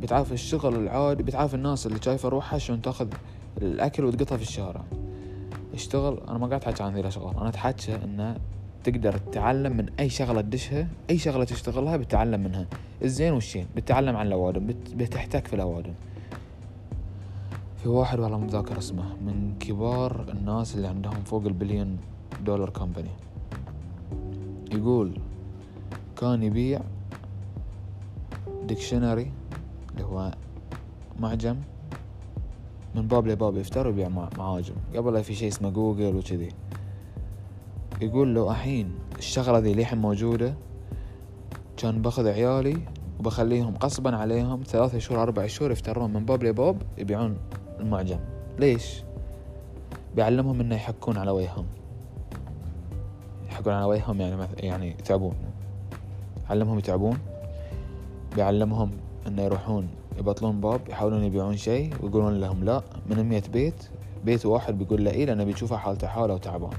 بتعرف 0.00 0.32
الشغل 0.32 0.76
العادي 0.76 1.22
بتعرف 1.22 1.54
الناس 1.54 1.86
اللي 1.86 2.02
شايفة 2.02 2.28
روحها 2.28 2.58
شلون 2.58 2.82
تأخذ 2.82 3.08
الأكل 3.62 4.04
وتقطها 4.04 4.36
في 4.36 4.42
الشارع. 4.42 4.84
اشتغل 5.74 6.20
أنا 6.28 6.38
ما 6.38 6.46
قاعد 6.46 6.64
أحكي 6.64 6.82
عن 6.82 6.94
ذي 6.94 7.00
الأشغال 7.00 7.36
أنا 7.36 7.48
أتحكى 7.48 7.94
إنه 8.04 8.36
تقدر 8.84 9.16
تتعلم 9.16 9.76
من 9.76 9.86
أي 10.00 10.10
شغلة 10.10 10.40
تدشها 10.40 10.88
أي 11.10 11.18
شغلة 11.18 11.44
تشتغلها 11.44 11.96
بتتعلم 11.96 12.40
منها. 12.40 12.66
الزين 13.02 13.32
والشين 13.32 13.66
بتتعلم 13.76 14.16
عن 14.16 14.26
الأوادم 14.26 14.66
بتحتك 14.96 15.46
في 15.46 15.56
الأوادم. 15.56 15.92
في 17.82 17.88
واحد 17.88 18.20
والله 18.20 18.38
متذكر 18.38 18.78
اسمه 18.78 19.16
من 19.16 19.54
كبار 19.60 20.26
الناس 20.28 20.74
اللي 20.74 20.88
عندهم 20.88 21.24
فوق 21.24 21.44
ال 21.46 21.52
billion 21.52 21.98
dollar 22.44 22.70
company 22.70 23.10
يقول 24.72 25.20
كان 26.16 26.42
يبيع 26.42 26.80
dictionary 28.64 29.32
اللي 29.90 30.04
هو 30.04 30.34
معجم 31.20 31.56
من 32.94 33.08
باب 33.08 33.26
لباب 33.26 33.56
يفتر 33.56 33.86
ويبيع 33.86 34.08
معاجم. 34.38 34.74
قبل 34.96 35.12
لا 35.12 35.22
في 35.22 35.34
شيء 35.34 35.48
اسمه 35.48 35.70
جوجل 35.70 36.16
وكذي. 36.16 36.48
يقول 38.00 38.34
له 38.34 38.50
الحين 38.50 38.90
الشغلة 39.18 39.58
ذي 39.58 39.74
للحين 39.74 39.98
موجودة 39.98 40.54
كان 41.76 42.02
باخذ 42.02 42.28
عيالي 42.28 42.78
وبخليهم 43.20 43.76
قصبا 43.76 44.16
عليهم 44.16 44.62
ثلاثة 44.62 44.98
شهور 44.98 45.22
أربع 45.22 45.46
شهور 45.46 45.70
يفترون 45.70 46.12
من 46.12 46.24
باب 46.24 46.44
لباب 46.44 46.82
يبيعون 46.98 47.36
المعجم. 47.80 48.18
ليش؟ 48.58 49.02
بيعلمهم 50.16 50.60
إنه 50.60 50.74
يحكون 50.74 51.18
على 51.18 51.30
وجههم 51.30 51.66
يحكون 53.48 53.72
على 53.72 53.84
وجههم 53.84 54.20
يعني 54.20 54.46
يعني 54.58 54.90
يتعبون. 54.90 55.34
علمهم 56.50 56.78
يتعبون. 56.78 57.18
بيعلمهم 58.36 58.90
إنه 59.26 59.42
يروحون 59.42 59.88
يبطلون 60.18 60.60
باب 60.60 60.80
يحاولون 60.88 61.24
يبيعون 61.24 61.56
شيء 61.56 61.94
ويقولون 62.02 62.40
لهم 62.40 62.64
لا 62.64 62.82
من 63.10 63.22
مية 63.22 63.42
بيت 63.52 63.88
بيت 64.24 64.46
واحد 64.46 64.78
بيقول 64.78 65.04
له 65.04 65.10
إيه 65.10 65.24
لأنه 65.26 65.44
بيشوفه 65.44 65.76
حالته 65.76 66.06
حاله 66.06 66.34
وتعبان. 66.34 66.70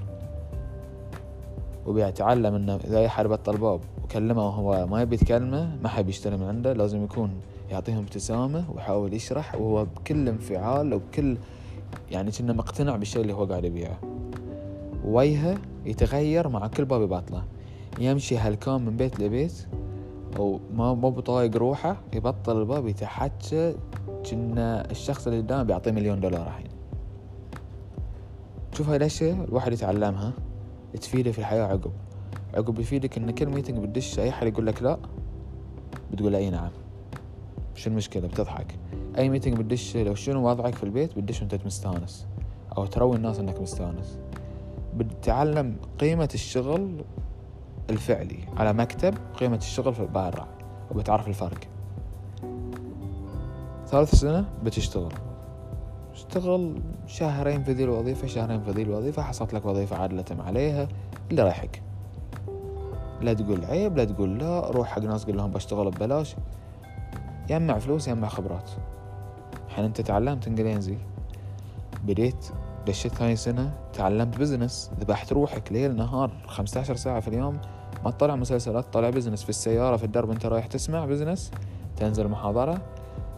وبيتعلم 1.86 2.56
إنه 2.56 2.76
إذا 2.76 3.00
أي 3.00 3.10
حد 3.10 3.28
بطل 3.28 3.58
باب 3.58 3.80
وكلمه 4.04 4.48
وهو 4.48 4.88
ما 4.88 5.02
يبي 5.02 5.16
يتكلمه 5.16 5.76
ما 5.84 5.90
حد 5.90 6.06
بيشتري 6.06 6.38
من 6.38 6.48
عنده 6.48 6.74
لازم 6.74 7.04
يكون 7.04 7.32
يعطيهم 7.70 7.98
ابتسامة 7.98 8.66
ويحاول 8.72 9.14
يشرح 9.14 9.56
وهو 9.56 9.86
بكل 9.86 10.30
انفعال 10.30 10.94
وبكل 10.94 11.38
يعني 12.12 12.32
كنا 12.32 12.54
مقتنع 12.54 12.96
بالشيء 12.96 13.22
اللي 13.22 13.34
هو 13.34 13.46
قاعد 13.46 13.64
يبيعه. 13.64 14.00
وجهه 15.06 15.58
يتغير 15.86 16.48
مع 16.48 16.68
كل 16.68 16.86
باب 16.86 17.02
يبطله. 17.02 17.44
يمشي 18.00 18.38
هلكان 18.38 18.86
من 18.86 18.98
بيت 18.98 19.20
لبيت 19.20 19.68
أو 20.38 20.60
ما 20.74 20.94
مو 20.94 21.10
بطايق 21.10 21.58
روحه 21.58 21.98
يبطل 22.14 22.60
الباب 22.60 22.88
يتحكى 22.88 23.76
كنا 24.30 24.92
الشخص 24.92 25.28
اللي 25.28 25.40
قدامه 25.40 25.64
بيعطيه 25.64 25.92
مليون 25.92 26.20
دولار 26.20 26.48
الحين. 26.48 26.68
شوف 28.74 28.90
هاي 28.90 28.98
الأشياء 28.98 29.44
الواحد 29.44 29.74
يتعلمها 29.74 30.34
تفيده 31.02 31.32
في 31.32 31.40
الحياة 31.40 31.64
عقب. 31.64 31.92
عقب 32.54 32.80
يفيدك 32.80 33.18
إن 33.18 33.32
كل 33.32 33.46
meeting 33.46 33.78
بتدش 33.78 34.20
أي 34.20 34.32
حد 34.32 34.48
يقول 34.48 34.66
لك 34.66 34.84
لا 34.84 34.98
بتقول 36.12 36.36
إي 36.36 36.50
نعم. 36.50 36.70
شو 37.76 37.90
المشكلة؟ 37.90 38.28
بتضحك. 38.28 38.76
أي 39.18 39.30
meeting 39.30 39.58
بتدش 39.58 39.98
لو 39.98 40.16
شنو 40.16 40.50
وضعك 40.50 40.76
في 40.76 40.84
البيت 40.84 41.18
بتدش 41.18 41.42
وأنت 41.42 41.66
مستانس. 41.66 42.28
أو 42.78 42.86
تروي 42.86 43.16
الناس 43.16 43.40
إنك 43.40 43.62
مستانس. 43.62 44.20
بتتعلم 44.96 45.76
قيمة 46.00 46.30
الشغل 46.34 47.04
الفعلي. 47.90 48.40
على 48.58 48.74
مكتب 48.74 49.14
قيمة 49.40 49.58
الشغل 49.58 49.94
في 49.94 50.06
برا. 50.06 50.48
وبتعرف 50.92 51.28
الفرق. 51.28 51.60
ثالث 53.88 54.16
سنة 54.16 54.46
بتشتغل. 54.64 55.14
اشتغل 56.14 56.82
شهرين 57.08 57.64
في 57.64 57.72
ذي 57.72 57.84
الوظيفة 57.84 58.28
شهرين 58.28 58.64
في 58.64 58.72
ذي 58.72 58.82
الوظيفة. 58.82 59.22
حصلت 59.22 59.54
لك 59.54 59.66
وظيفة 59.66 59.98
عادلة 59.98 60.26
عليها. 60.40 60.88
اللي 61.32 61.44
رايحك. 61.44 61.82
لا 63.22 63.34
تقول 63.34 63.66
عيب 63.66 63.98
لا 63.98 64.06
تقول 64.06 64.40
لا. 64.40 64.70
روح 64.70 64.88
حق 64.88 65.02
ناس 65.02 65.26
قول 65.26 65.38
لهم 65.38 65.52
بشتغل 65.52 65.92
ببلاش. 65.92 66.36
يجمع 67.50 67.78
فلوس 67.78 68.08
يجمع 68.08 68.28
خبرات. 68.28 68.70
انت 69.78 70.02
تعلمت 70.02 70.48
انجليزي 70.48 70.98
بديت 72.04 72.46
دشيت 72.88 73.14
ثاني 73.14 73.36
سنة 73.36 73.74
تعلمت 73.94 74.38
business 74.38 74.92
ذبحت 75.00 75.34
روحك 75.34 75.72
ليل 75.72 75.96
نهار 75.96 76.32
خمسة 76.48 76.80
عشر 76.80 76.96
ساعة 76.96 77.20
في 77.20 77.28
اليوم 77.28 77.58
ما 78.06 78.12
تطلع 78.12 78.36
مسلسلات 78.36 78.86
تطلع 78.86 79.10
business 79.10 79.44
في 79.44 79.50
السيارة 79.50 79.98
في 79.98 80.04
الدرب 80.04 80.32
انت 80.32 80.46
رايح 80.46 80.68
تسمع 80.68 81.06
business 81.06 81.52
تنزل 81.98 82.28
محاضرة 82.28 82.82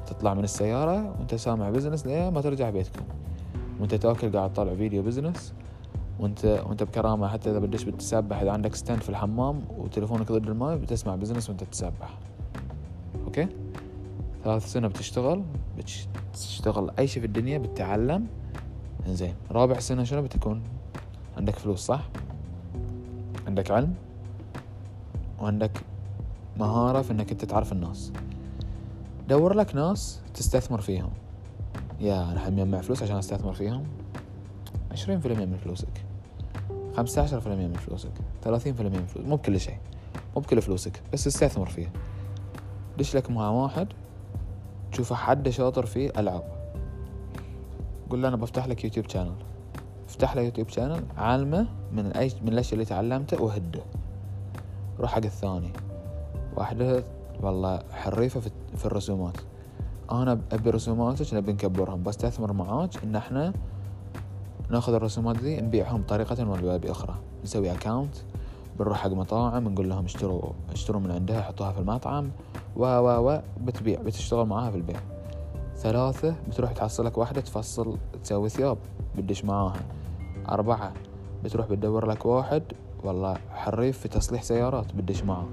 تطلع 0.05 0.33
من 0.33 0.43
السيارة 0.43 1.15
وانت 1.19 1.35
سامع 1.35 1.69
business 1.69 2.07
ليه 2.07 2.29
ما 2.29 2.41
ترجع 2.41 2.69
بيتكم. 2.69 3.05
وانت 3.79 3.95
تاكل 3.95 4.31
قاعد 4.31 4.53
تطلع 4.53 4.75
video 4.75 5.03
business 5.03 5.53
وانت 6.19 6.45
وانت 6.45 6.83
بكرامة 6.83 7.27
حتى 7.27 7.51
إذا 7.51 7.59
بدش 7.59 7.83
بتسبح 7.83 8.41
إذا 8.41 8.51
عندك 8.51 8.75
stand 8.75 9.01
في 9.01 9.09
الحمام 9.09 9.61
وتليفونك 9.77 10.31
ضد 10.31 10.47
الماء 10.47 10.77
بتسمع 10.77 11.15
business 11.15 11.49
وانت 11.49 11.63
تسبح 11.63 12.17
okay؟ 13.25 13.47
ثالث 14.43 14.71
سنة 14.71 14.87
بتشتغل 14.87 15.43
بتشتغل 15.77 16.91
أي 16.99 17.07
شيء 17.07 17.21
في 17.21 17.27
الدنيا 17.27 17.57
بتتعلم. 17.57 18.27
زين 19.07 19.35
رابع 19.51 19.79
سنة 19.79 20.03
شنو 20.03 20.21
بتكون؟ 20.21 20.63
عندك 21.37 21.55
فلوس 21.55 21.79
صح؟ 21.79 22.09
عندك 23.47 23.71
علم؟ 23.71 23.93
وعندك 25.39 25.71
مهارة 26.57 27.01
في 27.01 27.11
إنك 27.11 27.31
أنت 27.31 27.45
تعرف 27.45 27.71
الناس. 27.71 28.11
دور 29.29 29.53
لك 29.53 29.75
ناس 29.75 30.21
تستثمر 30.33 30.81
فيهم. 30.81 31.09
يا 31.99 32.31
أنا 32.31 32.49
مجمع 32.49 32.81
فلوس 32.81 33.03
عشان 33.03 33.15
أستثمر 33.15 33.53
فيهم؟ 33.53 33.83
عشرين 34.91 35.19
في 35.19 35.27
المية 35.27 35.45
من 35.45 35.57
فلوسك. 35.57 36.05
خمسة 36.97 37.21
عشر 37.21 37.41
في 37.41 37.47
المية 37.47 37.67
من 37.67 37.73
فلوسك. 37.73 38.11
ثلاثين 38.43 38.73
في 38.73 38.81
المية 38.81 38.99
من 38.99 39.05
فلوسك. 39.05 39.29
مو 39.29 39.35
بكل 39.35 39.59
شيء. 39.59 39.77
مو 40.35 40.41
بكل 40.41 40.61
فلوسك. 40.61 41.01
بس 41.13 41.27
استثمر 41.27 41.65
فيه 41.65 41.91
دش 42.97 43.15
لك 43.15 43.31
مع 43.31 43.49
واحد. 43.49 43.87
تشوف 44.91 45.13
حد 45.13 45.49
شاطر 45.49 45.85
فيه 45.85 46.11
ألعاب 46.17 46.43
قول 48.09 48.21
له 48.21 48.27
أنا 48.27 48.35
بفتح 48.35 48.67
لك 48.67 48.83
YouTube 48.83 49.09
channel 49.09 49.35
افتح 50.09 50.35
له 50.35 50.41
YouTube 50.41 50.69
channel 50.69 51.03
علمه 51.17 51.67
من 51.91 52.05
أي 52.05 52.31
من 52.41 52.47
الأشياء 52.53 52.73
اللي 52.73 52.85
تعلمته 52.85 53.43
وهده. 53.43 53.81
روح 54.99 55.11
حق 55.11 55.25
الثاني. 55.25 55.71
واحدة 56.55 57.03
والله 57.41 57.79
حريفة 57.91 58.39
في, 58.39 58.49
في 58.75 58.85
الرسومات. 58.85 59.37
أنا 60.11 60.39
أبي 60.51 60.69
رسوماتك 60.69 61.33
نبي 61.33 61.53
نكبرهم. 61.53 62.03
بستثمر 62.03 62.53
معاك 62.53 63.03
إن 63.03 63.15
إحنا 63.15 63.53
ناخذ 64.69 64.93
الرسومات 64.93 65.37
ذي 65.37 65.61
نبيعهم 65.61 66.01
بطريقة 66.01 66.49
ولا 66.49 66.77
بأخرى 66.77 67.15
نسوي 67.43 67.71
account 67.71 68.15
بنروح 68.79 68.97
حق 68.97 69.09
مطاعم 69.09 69.67
نقول 69.67 69.89
لهم 69.89 70.05
اشتروا 70.05 70.51
اشتروا 70.71 71.01
من 71.01 71.11
عندها 71.11 71.41
حطوها 71.41 71.71
في 71.71 71.79
المطعم. 71.79 72.31
و 72.75 72.83
و 72.85 73.29
و 73.29 73.41
بتبيع 73.61 74.01
بتشتغل 74.01 74.45
معاها 74.45 74.71
في 74.71 74.77
البيع. 74.77 74.99
ثلاثة 75.75 76.35
بتروح 76.49 76.71
تحصلك 76.71 77.17
واحدة 77.17 77.41
تفصل 77.41 77.97
تسوي 78.23 78.49
ثياب 78.49 78.77
بتدش 79.17 79.45
معاها. 79.45 79.81
أربعة 80.49 80.93
بتروح 81.43 81.67
بتدور 81.67 82.05
لك 82.05 82.25
واحد 82.25 82.63
والله 83.03 83.37
حريف 83.49 83.97
في 83.97 84.07
تصليح 84.07 84.43
سيارات 84.43 84.95
بتدش 84.95 85.23
معاه 85.23 85.45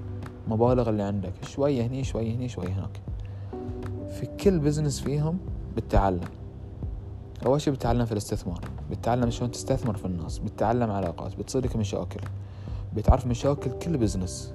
مبالغ 0.47 0.89
اللي 0.89 1.03
عندك 1.03 1.33
شوية 1.43 1.87
هني 1.87 2.03
شوية 2.03 2.35
هني 2.35 2.49
شوية 2.49 2.67
هناك. 2.67 3.01
في 4.09 4.25
كل 4.25 4.59
business 4.59 5.01
فيهم 5.01 5.37
بتتعلم. 5.75 6.29
أول 7.45 7.61
شي 7.61 7.71
بتتعلم 7.71 8.05
في 8.05 8.11
الاستثمار. 8.11 8.61
بتتعلم 8.91 9.29
شلون 9.29 9.51
تستثمر 9.51 9.97
في 9.97 10.05
الناس 10.05 10.39
بتتعلم 10.39 10.91
علاقات 10.91 11.35
بتصيدك 11.35 11.75
مشاكل. 11.75 12.19
بتعرف 12.95 13.27
مشاكل 13.27 13.71
كل 13.71 13.97
business 13.97 14.53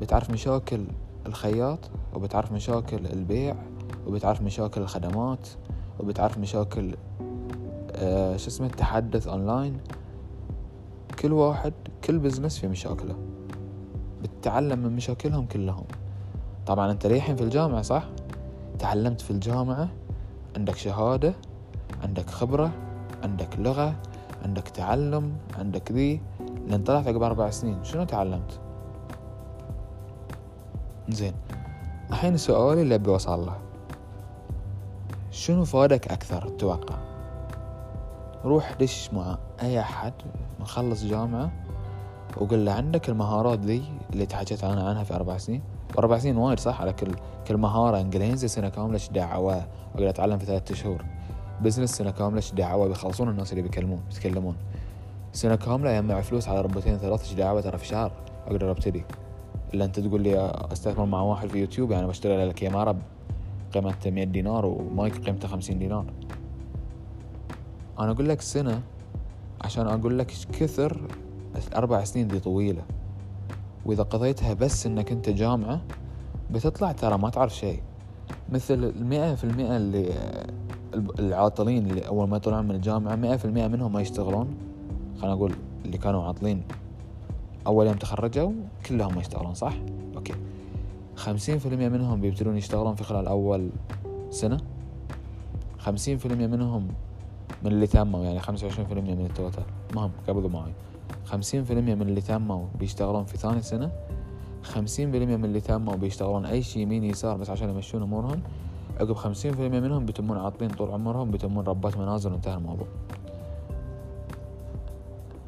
بتعرف 0.00 0.30
مشاكل 0.30 0.84
الخياط 1.26 1.90
وبتعرف 2.14 2.52
مشاكل 2.52 3.06
البيع 3.06 3.56
وبتعرف 4.06 4.42
مشاكل 4.42 4.80
الخدمات 4.80 5.48
وبتعرف 6.00 6.38
مشاكل 6.38 6.94
آه 7.92 8.36
شو 8.36 8.48
اسمه 8.48 8.66
التحدث 8.66 9.28
اونلاين 9.28 9.80
كل 11.18 11.32
واحد 11.32 11.72
كل 12.04 12.18
business 12.18 12.58
في 12.58 12.68
مشاكله. 12.68 13.16
بتتعلم 14.22 14.78
من 14.78 14.96
مشاكلهم 14.96 15.46
كلهم. 15.46 15.84
طبعا 16.66 16.90
أنت 16.90 17.06
للحين 17.06 17.36
في 17.36 17.42
الجامعة 17.42 17.82
صح؟ 17.82 18.04
تعلمت 18.78 19.20
في 19.20 19.30
الجامعة 19.30 19.88
عندك 20.56 20.76
شهادة 20.76 21.34
عندك 22.02 22.30
خبرة 22.30 22.70
عندك 23.22 23.58
لغة 23.58 23.94
عندك 24.44 24.68
تعلم 24.68 25.32
عندك 25.58 25.92
ذي. 25.92 26.20
لأن 26.68 26.82
طلعت 26.82 27.06
عقب 27.06 27.22
أربع 27.22 27.50
سنين 27.50 27.84
شنو 27.84 28.04
تعلمت؟ 28.04 28.60
زين. 31.08 31.32
الحين 32.10 32.36
سؤالي 32.36 32.82
اللي 32.82 32.94
أبي 32.94 33.10
أوصل 33.10 33.46
له. 33.46 33.56
شنو 35.30 35.64
فادك 35.64 36.08
أكثر 36.08 36.48
تتوقع؟ 36.48 36.96
روح 38.44 38.72
دش 38.80 39.10
مع 39.12 39.38
أي 39.62 39.80
أحد 39.80 40.12
مخلص 40.60 41.04
جامعة 41.04 41.50
وقل 42.36 42.64
له 42.64 42.72
عندك 42.72 43.08
المهارات 43.08 43.58
ذي 43.58 43.82
اللي 44.12 44.26
تحكيت 44.26 44.64
أنا 44.64 44.88
عنها 44.88 45.04
في 45.04 45.14
أربع 45.14 45.38
سنين؟ 45.38 45.62
أربع 45.98 46.18
سنين 46.18 46.36
وايد 46.36 46.60
صح؟ 46.60 46.80
على 46.80 46.92
كل 46.92 47.14
كل 47.46 47.56
مهارة 47.56 48.00
إنجليزي 48.00 48.48
سنة 48.48 48.68
كاملة 48.68 49.00
دعوة؟ 49.14 49.66
أقدر 49.94 50.08
أتعلم 50.08 50.38
في 50.38 50.46
ثلاثة 50.46 50.74
شهور. 50.74 51.04
business 51.60 51.96
سنة 51.96 52.10
كاملة 52.10 52.42
دعوة؟ 52.56 52.88
بيخلصون 52.88 53.28
الناس 53.28 53.52
اللي 53.52 53.62
بيكلمون 53.62 54.00
بيتكلمون. 54.08 54.56
سنة 55.32 55.56
كاملة 55.56 55.90
يجمع 55.90 56.20
فلوس 56.20 56.48
على 56.48 56.60
ربتين 56.60 56.98
ثلاثة 56.98 57.36
دعوة؟ 57.36 57.60
ترى 57.60 57.78
في 57.78 57.86
شهر 57.86 58.12
أقدر 58.46 58.70
أبتدي. 58.70 59.04
إلا 59.76 59.84
أنت 59.84 60.00
تقول 60.00 60.22
لي 60.22 60.50
أستثمر 60.72 61.04
مع 61.04 61.22
واحد 61.22 61.48
في 61.48 61.58
يوتيوب 61.58 61.90
يعني 61.90 62.06
بشتري 62.06 62.46
لك 62.46 62.54
كاميرا 62.54 62.98
قيمتها 63.74 64.10
100 64.10 64.24
دينار 64.24 64.66
ومايك 64.66 65.16
قيمته 65.16 65.48
50 65.48 65.78
دينار. 65.78 66.04
أنا 67.98 68.10
أقول 68.10 68.28
لك 68.28 68.40
سنة 68.40 68.82
عشان 69.60 69.86
أقول 69.86 70.18
لك 70.18 70.26
كثر 70.26 71.00
الاربع 71.68 72.04
سنين 72.04 72.28
دي 72.28 72.40
طويلة. 72.40 72.82
وإذا 73.86 74.02
قضيتها 74.02 74.54
بس 74.54 74.86
إنك 74.86 75.12
أنت 75.12 75.28
جامعة 75.28 75.80
بتطلع 76.50 76.92
ترى 76.92 77.18
ما 77.18 77.30
تعرف 77.30 77.54
شيء. 77.54 77.82
مثل 78.52 78.74
المئة 78.84 79.34
في 79.34 79.44
المئة 79.44 79.76
اللي 79.76 80.12
العاطلين 81.18 81.90
اللي 81.90 82.00
أول 82.00 82.28
ما 82.28 82.36
يطلعون 82.36 82.64
من 82.64 82.74
الجامعة 82.74 83.16
مئة 83.16 83.36
في 83.36 83.44
المئة 83.44 83.68
منهم 83.68 83.92
ما 83.92 84.00
يشتغلون. 84.00 84.48
خلينا 85.16 85.34
أقول 85.34 85.52
اللي 85.84 85.98
كانوا 85.98 86.22
عاطلين. 86.22 86.62
أول 87.66 87.86
يوم 87.86 87.96
تخرجوا 87.96 88.52
كلهم 88.86 89.14
ما 89.14 89.20
يشتغلون 89.20 89.54
صح؟ 89.54 89.74
okay. 90.16 90.34
خمسين 91.16 91.58
في 91.58 91.66
المئة 91.66 91.88
منهم 91.88 92.20
بيبتدون 92.20 92.56
يشتغلون 92.56 92.94
في 92.94 93.04
خلال 93.04 93.26
أول 93.26 93.70
سنة. 94.30 94.60
خمسين 95.78 96.18
في 96.18 96.26
المئة 96.26 96.46
منهم 96.46 96.88
من 97.62 97.72
اللي 97.72 97.86
تموا 97.86 98.24
يعني 98.24 98.40
خمسة 98.40 98.66
وعشرين 98.66 98.86
في 98.86 98.94
المئة 98.94 99.14
من 99.14 99.26
ال 99.26 99.31
total. 99.31 99.64
المهم 99.90 100.10
قبل 100.28 100.50
معي. 100.50 100.72
خمسين 101.24 101.64
في 101.64 101.72
المئة 101.72 101.94
من 101.94 102.08
اللي 102.08 102.20
تموا 102.20 102.66
بيشتغلون 102.78 103.24
في 103.24 103.36
ثاني 103.36 103.62
سنة. 103.62 103.92
خمسين 104.62 105.10
في 105.10 105.18
المئة 105.18 105.36
من 105.36 105.44
اللي 105.44 105.60
تموا 105.60 105.96
بيشتغلون 105.96 106.46
أي 106.46 106.62
شي 106.62 106.82
يمين 106.82 107.04
يسار 107.04 107.36
بس 107.36 107.50
عشان 107.50 107.70
يمشون 107.70 108.02
أمورهم. 108.02 108.42
عقب 109.00 109.12
خمسين 109.12 109.54
في 109.54 109.66
المئة 109.66 109.80
منهم 109.80 110.06
بيتمون 110.06 110.38
عاطلين 110.38 110.70
طول 110.70 110.90
عمرهم 110.90 111.30
بيتمون 111.30 111.64
ربات 111.64 111.98
منازل 111.98 112.32
وانتهى 112.32 112.54
الموضوع. 112.54 112.86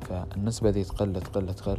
فالنسبة 0.00 0.70
دي 0.70 0.84
تقل 0.84 1.20
تقل 1.20 1.54
تقل. 1.54 1.78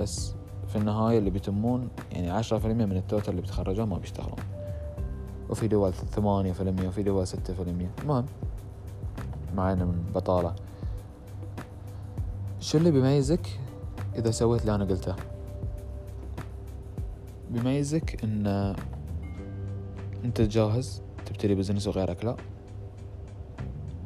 بس 0.00 0.34
في 0.68 0.76
النهاية 0.76 1.18
اللي 1.18 1.30
بيتمون 1.30 1.88
يعني 2.12 2.30
عشرة 2.30 2.58
في 2.58 2.66
المية 2.66 2.84
من 2.84 2.96
التوتال 2.96 3.30
اللي 3.30 3.40
بيتخرجون 3.40 3.88
ما 3.88 3.98
بيشتغلون. 3.98 4.38
وفي 5.50 5.68
دول 5.68 5.92
ثمانية 5.92 6.52
في 6.52 6.60
المية 6.60 6.88
وفي 6.88 7.02
دول 7.02 7.26
ستة 7.26 7.54
في 7.54 7.62
المية. 7.62 7.90
المهم 8.02 8.26
معانا 9.56 9.84
من 9.84 10.04
بطالة. 10.14 10.54
شو 12.60 12.78
اللي 12.78 12.90
بيميزك 12.90 13.60
إذا 14.16 14.30
سويت 14.30 14.60
اللي 14.60 14.74
أنا 14.74 14.84
قلته؟ 14.84 15.14
بيميزك 17.50 18.24
إن 18.24 18.76
أنت 20.24 20.40
جاهز 20.40 21.02
تبتدي 21.26 21.54
business 21.54 21.88
وغيرك 21.88 22.24
لا. 22.24 22.36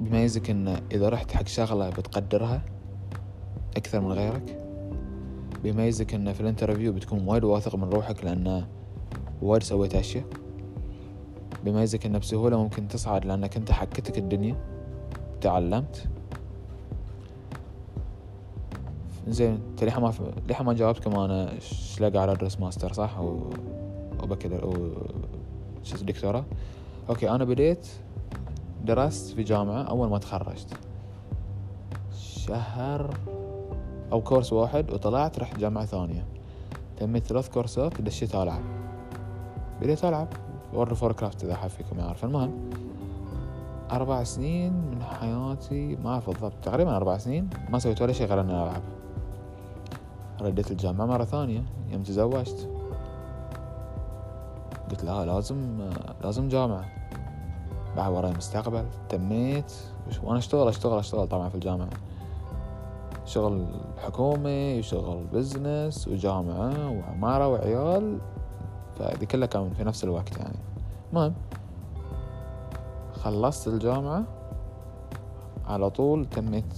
بيميزك 0.01 0.51
إن 0.51 0.69
إذا 0.93 1.09
رحت 1.09 1.33
حق 1.33 1.47
شغلة 1.47 1.91
بتقدرها 1.91 2.63
أكثر 3.77 4.01
من 4.01 4.13
غيرك. 4.13 4.68
بيميزك 5.63 6.15
إن 6.15 6.33
في 6.33 6.41
ال 6.41 6.46
interview 6.46 6.93
بتكون 6.93 7.29
وايد 7.29 7.45
واثق 7.45 7.77
من 7.77 7.91
روحك 7.91 8.25
لأن 8.25 8.65
وايد 9.43 9.63
سويت 9.63 9.95
أشياء 9.95 10.25
بيميزك 11.65 12.07
إن 12.07 12.19
بسهولة 12.19 12.63
ممكن 12.63 12.89
تصعد 12.89 13.25
لأنك 13.25 13.57
أنت 13.57 13.73
حكتك 13.73 14.19
الدنيا. 14.19 14.57
تعلمت. 15.41 16.09
زين 19.29 19.61
أنت 19.71 19.99
ما 19.99 20.13
ليه 20.49 20.63
ما 20.63 20.75
جاوبت 20.75 21.07
أنا 21.07 21.53
لقى 22.01 22.19
على 22.19 22.33
أدرس 22.33 22.61
ماستر 22.61 22.93
صح؟ 22.93 23.21
و 23.21 23.51
و 24.23 24.27
bachelor 24.27 24.65
و 24.65 24.93
شو 25.85 26.43
okay 27.09 27.31
أنا 27.31 27.45
بديت 27.45 27.87
درست 28.85 29.35
في 29.35 29.43
جامعة 29.43 29.83
أول 29.83 30.09
ما 30.09 30.19
تخرجت. 30.19 30.75
شهر 32.19 33.15
أو 34.13 34.21
course 34.21 34.53
واحد 34.53 34.91
وطلعت 34.91 35.39
رحت 35.39 35.59
جامعة 35.59 35.85
ثانية. 35.85 36.25
تميت 36.97 37.27
ثلاث 37.27 37.49
كورسات 37.49 38.01
دشيت 38.01 38.35
ألعب. 38.35 38.61
بديت 39.81 40.05
ألعب. 40.05 40.29
World 40.75 40.95
of 40.95 41.13
Warcraft 41.13 41.45
إذا 41.45 41.57
حد 41.57 41.71
فيكم 41.71 41.99
يعرف. 41.99 42.25
المهم 42.25 42.71
أربع 43.91 44.25
سنين 44.25 44.73
من 44.73 45.03
حياتي 45.03 45.97
ما 45.97 46.11
أعرف 46.11 46.31
بالضبط. 46.31 46.53
تقريبا 46.63 46.97
أربع 46.97 47.19
سنين 47.19 47.51
ما 47.71 47.79
سويت 47.79 48.03
ولا 48.03 48.13
شيء 48.13 48.27
غير 48.27 48.41
إني 48.41 48.53
ألعب. 48.53 48.83
رديت 50.41 50.71
الجامعة 50.71 51.07
مرة 51.07 51.25
ثانية. 51.25 51.63
يوم 51.91 52.03
تزوجت. 52.03 52.69
قلت 54.91 55.05
لا 55.05 55.25
لازم 55.25 55.91
لازم 56.25 56.49
جامعة. 56.49 56.85
بعد 57.97 58.13
وراي 58.13 58.33
مستقبل. 58.33 58.85
تميت. 59.09 59.73
وأنا 60.23 60.39
أشتغل 60.39 60.69
أشتغل 60.69 60.99
أشتغل 60.99 61.29
طبعا 61.29 61.49
في 61.49 61.55
الجامعة. 61.55 61.89
شغل 63.29 63.67
حكومي 63.99 64.79
وشغل 64.79 65.25
business 65.33 66.09
وجامعة 66.09 66.91
وعمارة 66.91 67.49
وعيال. 67.49 68.19
فهذه 68.99 69.25
كلها 69.25 69.47
كان 69.47 69.71
في 69.71 69.85
نفس 69.85 70.05
الوقت 70.05 70.39
يعني. 70.39 70.59
المهم 71.11 71.35
خلصت 73.13 73.69
الجامعة. 73.69 74.25
على 75.67 75.91
طول 75.91 76.27
تميت. 76.27 76.75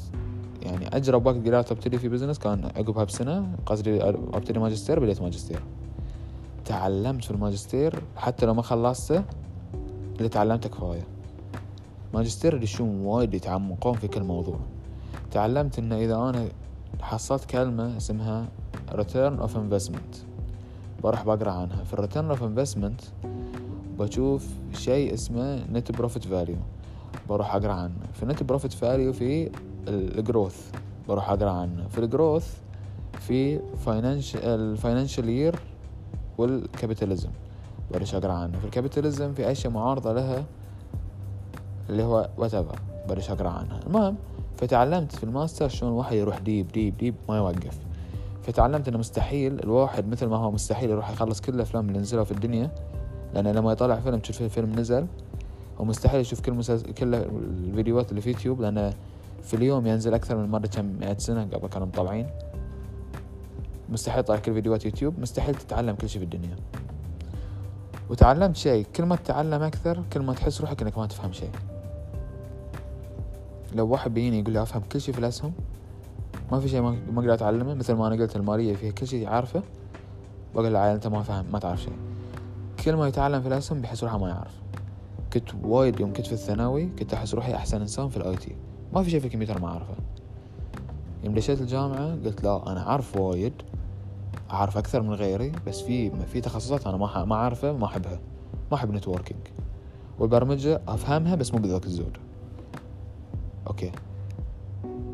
يعني 0.63 0.97
أجرب 0.97 1.27
وقت 1.27 1.37
قدرت 1.37 1.73
أبتدي 1.73 1.99
في 1.99 2.09
business 2.09 2.38
كان 2.39 2.65
عقبها 2.77 3.05
بسنة 3.05 3.57
قصدي 3.67 4.03
أبتدي 4.03 4.59
ماجستير 4.59 5.01
بديت 5.01 5.23
ماجستير. 5.23 5.63
تعلمت 6.65 7.25
في 7.25 7.31
الماجستير. 7.31 8.03
حتى 8.17 8.47
لو 8.47 8.55
ما 8.55 8.63
خلصته 8.63 9.23
اللي 10.17 10.29
تعلمته 10.29 10.69
كفاية. 10.69 11.07
ماجستير 12.15 12.55
اللي 12.55 12.67
شو 12.67 12.85
وايد 12.85 13.35
يتعمقون 13.35 13.95
في 13.95 14.09
كل 14.09 14.23
موضوع. 14.23 14.59
تعلمت 15.31 15.79
إن 15.79 15.93
إذا 15.93 16.16
أنا 16.16 16.49
حصلت 17.01 17.45
كلمة 17.45 17.97
اسمها 17.97 18.49
return 18.90 19.40
of 19.43 19.51
investment 19.51 20.16
بروح 21.03 21.25
بقرأ 21.25 21.51
عنها. 21.51 21.85
في 21.85 21.97
return 21.97 22.37
of 22.37 22.40
investment 22.40 23.05
بشوف 23.99 24.47
شيء 24.73 25.14
اسمه 25.14 25.64
net 25.73 25.92
profit 25.92 26.25
value 26.25 26.57
بروح 27.29 27.55
أقرأ 27.55 27.73
عنه. 27.73 27.95
في 28.12 28.27
net 28.27 28.42
profit 28.42 28.73
value 28.73 29.12
في 29.12 29.51
ال 29.88 30.00
growth 30.00 30.70
بروح 31.09 31.31
أقرأ 31.31 31.51
عنه. 31.51 31.88
في 31.88 31.99
ال 31.99 32.07
growth 32.07 32.59
في 33.21 33.61
ال 34.44 34.53
financial 34.53 35.29
year 35.29 35.57
وال 36.38 36.54
capitalism 36.54 37.31
بريش 37.93 38.14
أقرأ 38.14 38.33
عنه. 38.33 38.59
في 38.59 38.64
ال 38.64 38.71
capitalism 38.71 39.35
في 39.35 39.51
أشياء 39.51 39.73
معارضة 39.73 40.12
لها 40.12 40.45
اللي 41.90 42.03
هو 42.03 42.29
whatever 42.37 42.79
بريش 43.09 43.31
أقرأ 43.31 43.49
عنها. 43.49 43.81
المهم 43.87 44.16
فتعلمت 44.61 45.16
في 45.16 45.25
الماستر 45.25 45.68
شلون 45.68 45.92
الواحد 45.92 46.16
يروح 46.16 46.38
deep 46.38 46.68
deep 46.68 46.96
deep 46.96 47.14
ما 47.29 47.37
يوقف. 47.37 47.79
فتعلمت 48.42 48.88
إنه 48.88 48.99
مستحيل 48.99 49.61
الواحد 49.61 50.09
مثل 50.09 50.27
ما 50.27 50.37
هو 50.37 50.51
مستحيل 50.51 50.90
يروح 50.90 51.11
يخلص 51.11 51.40
كل 51.40 51.55
الأفلام 51.55 51.88
اللي 51.88 51.99
نزلوا 51.99 52.25
في 52.25 52.33
الدنيا 52.33 52.70
لأن 53.35 53.49
لما 53.49 53.73
يطلع 53.73 54.01
فيلم 54.01 54.18
تشوف 54.18 54.42
الفيلم 54.42 54.73
نزل 54.79 55.07
ومستحيل 55.79 56.20
يشوف 56.20 56.40
كل 56.40 56.53
مسلسل 56.53 56.92
كل 56.92 57.14
الفيديوهات 57.14 58.11
اللي 58.11 58.20
في 58.20 58.31
يوتيوب 58.31 58.61
لأن 58.61 58.92
في 59.42 59.55
اليوم 59.55 59.87
ينزل 59.87 60.14
أكثر 60.14 60.37
من 60.37 60.49
مرة 60.49 60.66
كم 60.66 60.85
مئة 60.85 61.18
سنة 61.18 61.49
قبل 61.53 61.68
كانوا 61.68 61.87
مطلعين. 61.87 62.27
مستحيل 63.88 64.25
تطلع 64.25 64.37
كل 64.37 64.55
فيديوهات 64.55 64.85
يوتيوب 64.85 65.18
مستحيل 65.18 65.55
تتعلم 65.55 65.94
كل 65.94 66.09
شيء 66.09 66.18
في 66.18 66.25
الدنيا. 66.25 66.57
وتعلمت 68.11 68.57
شيء 68.57 68.87
كل 68.96 69.05
ما 69.05 69.16
تتعلم 69.16 69.62
أكثر 69.62 70.03
كل 70.12 70.20
ما 70.20 70.33
تحس 70.33 70.61
روحك 70.61 70.83
إنك 70.83 70.99
ما 70.99 71.07
تفهم 71.07 71.33
شيء. 71.33 71.51
لو 73.74 73.88
واحد 73.88 74.14
بيجيني 74.14 74.40
يقول 74.40 74.52
لي 74.52 74.62
أفهم 74.62 74.83
كل 74.92 75.00
شيء 75.00 75.14
في 75.14 75.20
الأسهم 75.20 75.52
ما 76.52 76.61
في 76.61 76.68
شيء 76.68 76.80
ما 76.80 76.96
أقدر 77.16 77.35
أتعلمه 77.35 77.74
مثل 77.74 77.92
ما 77.92 78.06
أنا 78.06 78.22
قلت 78.22 78.37
المالية 78.37 78.74
فيها 78.74 78.92
كل 78.92 79.06
شيء 79.06 79.28
عارفه 79.28 79.62
بقول 80.54 80.72
له 80.72 80.92
أنت 80.94 81.06
ما 81.06 81.22
فاهم 81.22 81.46
ما 81.52 81.59
تعرف 81.59 81.80
شيء 81.80 81.92
كل 82.85 82.94
ما 82.94 83.09
يتعلم 83.09 83.42
في 83.42 83.48
الأسهم 83.48 83.80
بيحس 83.80 84.04
روحه 84.04 84.18
ما 84.18 84.28
يعرف. 84.28 84.54
كنت 85.33 85.50
وايد 85.62 86.00
يوم 86.00 86.12
كنت 86.12 86.26
في 86.26 86.33
الثانوي 86.33 86.87
كنت 86.98 87.14
أحس 87.14 87.35
روحي 87.35 87.54
أحسن 87.54 87.80
إنسان 87.80 88.09
في 88.09 88.16
ال 88.16 88.37
IT. 88.37 88.57
ما 88.92 89.02
في 89.02 89.11
شيء 89.11 89.20
في 89.20 89.26
الكمبيوتر 89.26 89.61
ما 89.61 89.68
أعرفه. 89.68 89.94
يوم 91.24 91.35
دشيت 91.35 91.61
الجامعة 91.61 92.11
قلت 92.24 92.44
لا 92.44 92.72
أنا 92.72 92.88
أعرف 92.88 93.16
وايد 93.16 93.52
أعرف 94.50 94.78
أكثر 94.78 95.02
من 95.02 95.14
غيري 95.14 95.52
بس 95.66 95.80
في 95.80 96.26
في 96.26 96.40
تخصصات 96.40 96.87
أنا 96.87 96.96
ما 96.96 97.24
ما 97.24 97.35
أعرفها 97.35 97.72
ما 97.72 97.87
أحبها. 97.87 98.20
ما 98.70 98.76
أحب 98.76 98.90
networking 98.90 99.40
والبرمجة 100.18 100.80
أفهمها 100.88 101.35
بس 101.35 101.54
مو 101.54 101.61
بذاك 101.61 101.85
الزود. 101.85 102.16
okay. 103.70 103.92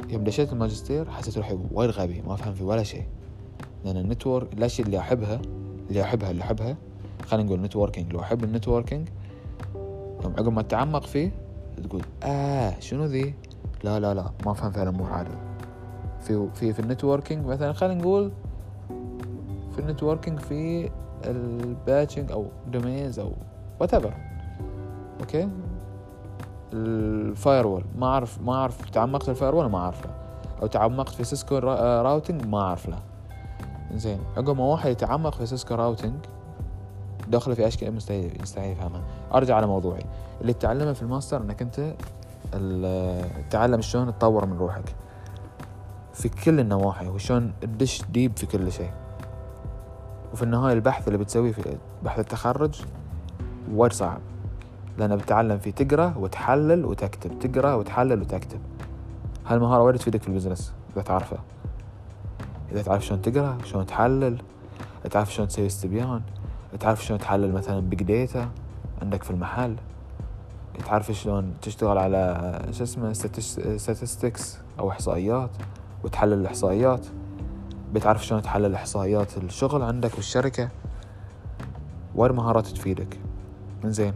يوم 0.09 0.25
دشيت 0.25 0.53
الماجستير 0.53 1.11
حسيت 1.11 1.37
روحي 1.39 1.59
وايد 1.73 1.91
غبي 1.91 2.23
ما 2.23 2.35
افهم 2.35 2.55
في 2.55 2.65
ولا 2.65 2.83
شيء. 2.83 3.05
لأن 3.85 3.97
ال 3.97 4.04
network 4.04 4.53
الاشياء 4.53 4.87
اللي 4.87 4.99
أحبها 4.99 5.41
اللي 5.89 6.03
أحبها 6.03 6.31
اللي 6.31 6.43
أحبها 6.43 6.77
خلينا 7.27 7.47
نقول 7.47 7.61
networking 7.61 8.13
لو 8.13 8.21
أحب 8.21 8.45
ال 8.45 8.51
networking 8.51 9.09
يوم 10.25 10.33
عقب 10.39 10.53
ما 10.53 10.63
تتعمق 10.63 11.07
فيه 11.07 11.31
تقول 11.85 12.03
آه 12.23 12.81
شنو 12.81 13.05
ذي؟ 13.05 13.35
لا 13.85 14.01
لا 14.01 14.15
لا 14.15 14.31
ما 14.47 14.53
افهم 14.53 14.71
فعلا 14.71 14.91
مو 14.91 15.05
عادي 15.05 15.31
في 16.21 16.49
في 16.55 16.73
في 16.73 16.81
ال 16.81 16.87
networking 16.87 17.47
مثلا 17.47 17.73
خلينا 17.73 18.01
نقول 18.01 18.33
في 19.73 19.79
ال 19.79 19.84
networking 19.84 20.39
في 20.39 20.91
ال 21.25 21.37
patching 21.37 22.33
أو 22.33 22.47
domains 22.73 23.19
أو 23.19 23.33
what 23.81 23.95
okay؟ 25.21 25.49
ال 26.73 27.67
firewall 27.67 27.85
ما 27.99 28.07
اعرف 28.07 28.41
ما 28.41 28.55
أعرف 28.55 28.91
تعمقت 28.91 29.23
في 29.23 29.29
ال 29.29 29.55
firewall 29.55 29.67
ما 29.67 29.79
اعرفه 29.79 30.11
أو 30.63 30.67
تعمقت 30.67 31.09
في 31.09 31.25
Cisco 31.25 31.59
routing 31.59 32.47
ما 32.47 32.61
اعرف 32.61 32.89
له 32.89 32.99
زين 33.95 34.19
عقب 34.37 34.57
ما 34.57 34.65
واحد 34.65 34.91
يتعمق 34.91 35.35
في 35.35 35.47
Cisco 35.47 35.75
routing 35.75 36.15
داخله 37.29 37.55
في 37.55 37.67
أشياء 37.67 37.91
مستحيل 37.91 38.39
مستحيل 38.43 38.73
يفهمها. 38.73 39.01
أرجع 39.35 39.57
على 39.57 39.67
موضوعي. 39.67 40.07
اللي 40.41 40.53
تتعلمه 40.53 40.93
في 40.93 41.03
الماستر 41.03 41.41
إنك 41.43 41.63
أنت 41.63 41.95
تتعلم 43.49 43.81
شلون 43.81 44.19
تطور 44.19 44.47
من 44.47 44.59
روحك. 44.59 44.95
في 46.13 46.29
كل 46.29 46.61
النواحي 46.61 47.09
وشلون 47.09 47.53
تدش 47.61 48.03
deep 48.03 48.37
في 48.37 48.47
كل 48.47 48.73
شيء. 48.73 48.91
وفي 50.33 50.43
النهاية 50.43 50.73
البحث 50.73 51.09
اللي 51.09 51.19
بتسويه 51.19 51.53
في 51.53 51.77
بحث 52.03 52.19
التخرج 52.19 52.83
وايد 53.75 53.93
صعب. 53.93 54.21
لأنه 54.99 55.15
بتتعلم 55.15 55.59
فيه 55.59 55.71
تقرأ 55.71 56.15
وتحلل 56.17 56.85
وتكتب 56.85 57.39
تقرأ 57.39 57.75
وتحلل 57.75 58.21
وتكتب. 58.21 58.61
هالمهارة 59.47 59.83
وايد 59.83 59.97
تفيدك 59.97 60.23
في 60.23 60.29
ال 60.29 60.33
business؟ 60.33 60.73
إذا 60.93 61.03
تعرفها. 61.03 61.39
إذا 62.73 62.83
تعرف 62.83 63.05
شلون 63.07 63.23
تقرأ 63.23 63.59
شلون 63.65 63.87
تحلل 63.87 64.39
تعرف 65.11 65.35
شلون 65.35 65.49
تسوي 65.49 65.67
استبيان 65.67 66.23
تعرف 66.81 67.05
شلون 67.05 67.21
تحلل 67.21 67.53
مثلا 67.53 67.81
big 67.81 68.03
data 68.03 68.51
عندك 69.03 69.23
في 69.23 69.31
المحل 69.31 69.77
تعرف 70.87 71.13
شلون 71.13 71.55
تشتغل 71.63 71.99
على 71.99 72.63
شو 72.71 72.83
اسمه 72.83 73.13
statistics 73.77 74.43
أو 74.79 74.91
إحصائيات 74.91 75.51
وتحلل 76.05 76.33
الإحصائيات. 76.33 77.07
بتعرف 77.93 78.27
شلون 78.27 78.43
تحلل 78.43 78.75
إحصائيات 78.75 79.37
الشغل 79.37 79.83
عندك 79.83 80.15
والشركة. 80.15 80.69
وايد 82.15 82.33
مهارات 82.33 82.67
تفيدك. 82.67 83.19
زين 83.85 84.15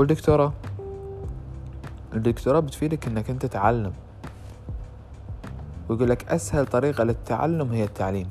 والدكتوراه. 0.00 0.52
الدكتوراه 2.12 2.60
بتفيدك 2.60 3.06
إنك 3.06 3.30
أنت 3.30 3.46
تعلم. 3.46 3.92
ويقول 5.88 6.10
لك 6.10 6.28
أسهل 6.28 6.66
طريقة 6.66 7.04
للتعلم 7.04 7.72
هي 7.72 7.84
التعليم. 7.84 8.26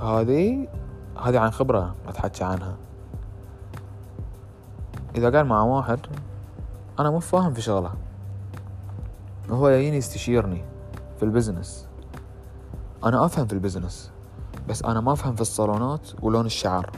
هذه 0.00 0.68
هذه 1.22 1.38
عن 1.38 1.50
خبرة 1.50 1.94
أتحكى 2.08 2.44
عنها. 2.44 2.76
إذا 5.16 5.30
قال 5.30 5.46
مع 5.46 5.62
واحد 5.62 5.98
أنا 6.98 7.10
مو 7.10 7.20
فاهم 7.20 7.54
في 7.54 7.60
شغلة. 7.60 7.92
هو 9.50 9.68
يجيني 9.68 9.96
يستشيرني 9.96 10.64
في 11.18 11.22
ال 11.22 11.29
business. 11.29 11.88
أنا 13.04 13.24
أفهم 13.24 13.46
في 13.46 13.52
ال 13.52 13.59
business 13.59 14.12
بس 14.68 14.82
أنا 14.82 15.00
ما 15.00 15.12
أفهم 15.12 15.34
في 15.34 15.40
الصالونات 15.40 16.08
ولون 16.22 16.46
الشعر. 16.46 16.90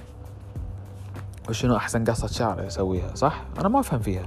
وشنو 1.48 1.76
أحسن 1.76 2.04
قصة 2.04 2.26
شعر 2.26 2.66
أسويها 2.66 3.14
صح؟ 3.14 3.44
أنا 3.58 3.68
ما 3.68 3.80
أفهم 3.80 4.00
فيها. 4.00 4.26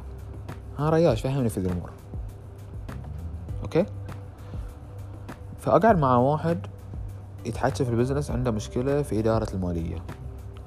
ها 0.77 0.89
رياش 0.89 1.21
فهمني 1.21 1.49
في 1.49 1.59
ذي 1.59 1.67
الأمور. 1.67 1.89
okay؟ 3.63 3.85
فأقعد 5.59 5.99
مع 5.99 6.17
واحد 6.17 6.59
يتحكى 7.45 7.85
في 7.85 7.91
ال 7.91 7.96
business 7.96 8.31
عنده 8.31 8.51
مشكلة 8.51 9.01
في 9.01 9.19
إدارة 9.19 9.47
المالية 9.53 9.97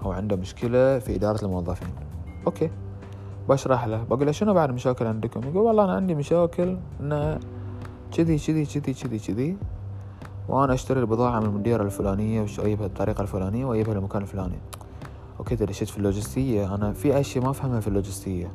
أو 0.05 0.13
عنده 0.13 0.37
مشكلة 0.37 0.99
في 0.99 1.15
إدارة 1.15 1.45
الموظفين. 1.45 1.89
okay؟ 2.47 2.71
بشرح 3.49 3.87
له 3.87 4.05
بقول 4.05 4.27
له 4.27 4.33
شنو 4.33 4.55
بعد 4.55 4.71
مشاكل 4.71 5.07
عندكم؟ 5.07 5.41
يقول 5.41 5.57
والله 5.57 5.85
أنا 5.85 5.93
عندي 5.93 6.15
مشاكل 6.15 6.79
إنه 7.01 7.39
كذي 8.13 8.39
كذي 8.39 8.65
كذي 8.65 8.95
كذي 8.95 9.19
كذي 9.19 9.57
وأنا 10.49 10.75
أشتري 10.75 11.01
البضاعة 11.01 11.41
من 11.41 11.47
الديرة 11.47 11.83
الفلانية 11.83 12.41
وأجيبها 12.41 12.87
بالطريقة 12.87 13.23
الفلانية 13.23 13.65
وأجيبها 13.65 13.95
للمكان 13.95 14.23
الفلاني. 14.23 14.59
okay 15.39 15.55
دشيت 15.55 15.89
في 15.89 15.99
اللوجستية. 15.99 16.75
أنا 16.75 16.93
في 16.93 17.21
أشياء 17.21 17.45
ما 17.45 17.51
أفهمها 17.51 17.81
في 17.81 17.89
اللوجستية. 17.89 18.53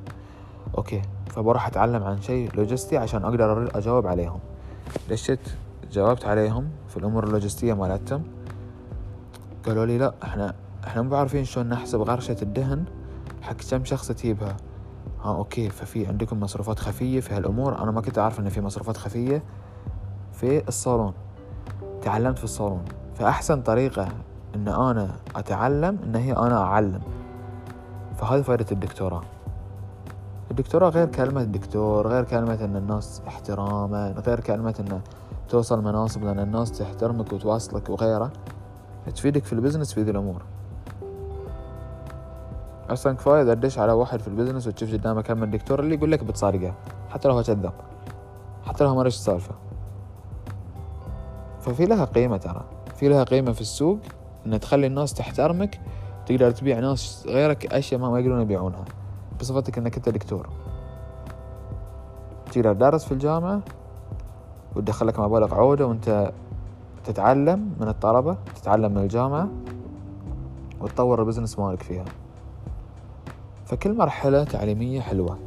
okay 0.77 1.01
فبروح 1.29 1.67
أتعلم 1.67 2.03
عن 2.03 2.21
شيء 2.21 2.55
لوجستي 2.55 2.97
عشان 2.97 3.23
أقدر 3.23 3.77
أجاوب 3.77 4.07
عليهم. 4.07 4.39
دشيت 5.09 5.39
جاوبت 5.91 6.25
عليهم 6.25 6.69
في 6.87 6.97
الأمور 6.97 7.23
اللوجستية 7.23 7.73
مالتهم. 7.73 8.23
قالوا 9.65 9.85
لي 9.85 9.97
لا 9.97 10.13
إحنا 10.23 10.55
إحنا 10.87 11.01
مو 11.01 11.09
بعارفين 11.09 11.45
شلون 11.45 11.69
نحسب 11.69 12.01
غرشة 12.01 12.37
الدهن 12.41 12.85
حق 13.41 13.55
كم 13.71 13.85
شخص 13.85 14.07
تجيبها. 14.07 14.57
ها 15.23 15.35
أوكي 15.35 15.69
ففي 15.69 16.07
عندكم 16.07 16.39
مصروفات 16.39 16.79
خفية 16.79 17.19
في 17.19 17.33
هالأمور. 17.33 17.83
أنا 17.83 17.91
ما 17.91 18.01
كنت 18.01 18.17
أعرف 18.17 18.39
إن 18.39 18.49
في 18.49 18.61
مصروفات 18.61 18.97
خفية 18.97 19.43
في 20.33 20.67
الصالون. 20.67 21.13
تعلمت 22.01 22.37
في 22.37 22.43
الصالون. 22.43 22.85
فأحسن 23.15 23.61
طريقة 23.61 24.07
إن 24.55 24.67
أنا 24.67 25.09
أتعلم 25.35 25.99
إن 26.03 26.15
هي 26.15 26.33
أنا 26.33 26.63
أعلم. 26.63 27.01
فهذه 28.17 28.41
فائدة 28.41 28.65
الدكتوراه. 28.71 29.21
الدكتوراه 30.51 30.89
غير 30.89 31.07
كلمة 31.07 31.43
دكتور 31.43 32.07
غير 32.07 32.23
كلمة 32.23 32.65
إن 32.65 32.75
الناس 32.75 33.21
احتراما 33.27 34.15
غير 34.27 34.39
كلمة 34.39 34.75
انه 34.79 35.01
توصل 35.49 35.83
مناصب 35.83 36.23
لأن 36.23 36.39
الناس 36.39 36.71
تحترمك 36.71 37.33
وتواصلك 37.33 37.89
وغيره. 37.89 38.31
تفيدك 39.15 39.43
في 39.43 39.53
ال 39.53 39.58
business 39.58 39.93
في 39.93 40.01
ذي 40.01 40.11
الأمور. 40.11 40.41
أصلا 42.89 43.13
كفاية 43.13 43.41
إذا 43.41 43.53
تدش 43.53 43.79
على 43.79 43.91
واحد 43.91 44.19
في 44.19 44.27
ال 44.27 44.32
business 44.32 44.67
وتشوف 44.67 44.93
قدامه 44.93 45.21
كم 45.21 45.45
دكتور 45.45 45.79
اللي 45.79 45.95
يقول 45.95 46.11
لك 46.11 46.23
بتصدقه 46.23 46.73
حتى 47.09 47.27
لو 47.27 47.33
هو 47.33 47.43
كذاب. 47.43 47.73
حتى 48.65 48.83
لو 48.83 48.89
هو 48.89 48.95
ما 48.95 49.01
السالفة 49.01 49.55
ففي 51.61 51.85
لها 51.85 52.05
قيمة 52.05 52.37
ترى. 52.37 52.63
في 52.95 53.09
لها 53.09 53.23
قيمة 53.23 53.51
في 53.51 53.61
السوق 53.61 53.99
إن 54.45 54.59
تخلي 54.59 54.87
الناس 54.87 55.13
تحترمك 55.13 55.79
تقدر 56.25 56.51
تبيع 56.51 56.79
ناس 56.79 57.23
غيرك 57.27 57.73
أشياء 57.73 58.01
ما, 58.01 58.19
يقدرون 58.19 58.41
يبيعونها 58.41 58.85
بصفتك 59.39 59.77
إنك 59.77 59.95
أنت 59.95 60.09
دكتور. 60.09 60.49
تقدر 62.51 62.73
دارس 62.73 63.05
في 63.05 63.11
الجامعة 63.11 63.61
وتدخلك 64.75 65.19
مبالغ 65.19 65.55
عودة 65.55 65.87
وأنت 65.87 66.31
تتعلم 67.05 67.73
من 67.79 67.87
الطلبة 67.87 68.37
تتعلم 68.55 68.91
من 68.91 69.01
الجامعة 69.01 69.49
وتطور 70.81 71.21
البزنس 71.21 71.59
مالك 71.59 71.83
فيها. 71.83 72.05
فكل 73.65 73.97
مرحلة 73.97 74.43
تعليمية 74.43 75.01
حلوة. 75.01 75.37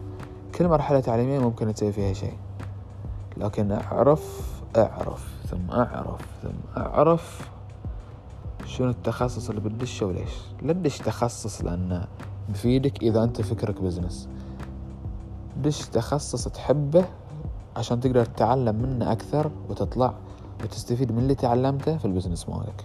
كل 0.55 0.69
مرحلة 0.69 1.01
تعليمية 1.01 1.39
ممكن 1.39 1.75
تسوي 1.75 1.93
فيها 1.93 2.13
شيء. 2.13 2.37
لكن 3.37 3.73
أعرف 3.73 4.53
أعرف 4.77 5.35
ثم 5.47 5.71
أعرف 5.71 6.21
ثم 6.43 6.81
أعرف 6.81 7.51
شنو 8.67 8.91
التخصص 8.91 9.49
اللي 9.49 9.61
بتدشه 9.61 10.07
وليش؟ 10.07 10.31
لا 10.63 10.73
تدش 10.73 10.99
تخصص 10.99 11.65
لأنه 11.65 12.07
بفيدك 12.49 13.03
إذا 13.03 13.25
أنت 13.25 13.43
فكرك 13.43 13.83
business 13.83 14.29
دش 15.63 15.89
تخصص 15.89 16.49
تحبه 16.49 17.05
عشان 17.77 18.01
تقدر 18.01 18.25
تتعلم 18.25 18.77
منه 18.77 19.13
أكثر 19.13 19.51
وتطلع 19.69 20.15
وتستفيد 20.65 21.13
من 21.13 21.19
اللي 21.19 21.35
تعلمته 21.35 21.97
في 21.97 22.05
ال 22.05 22.10
business 22.10 22.49
مالك. 22.49 22.85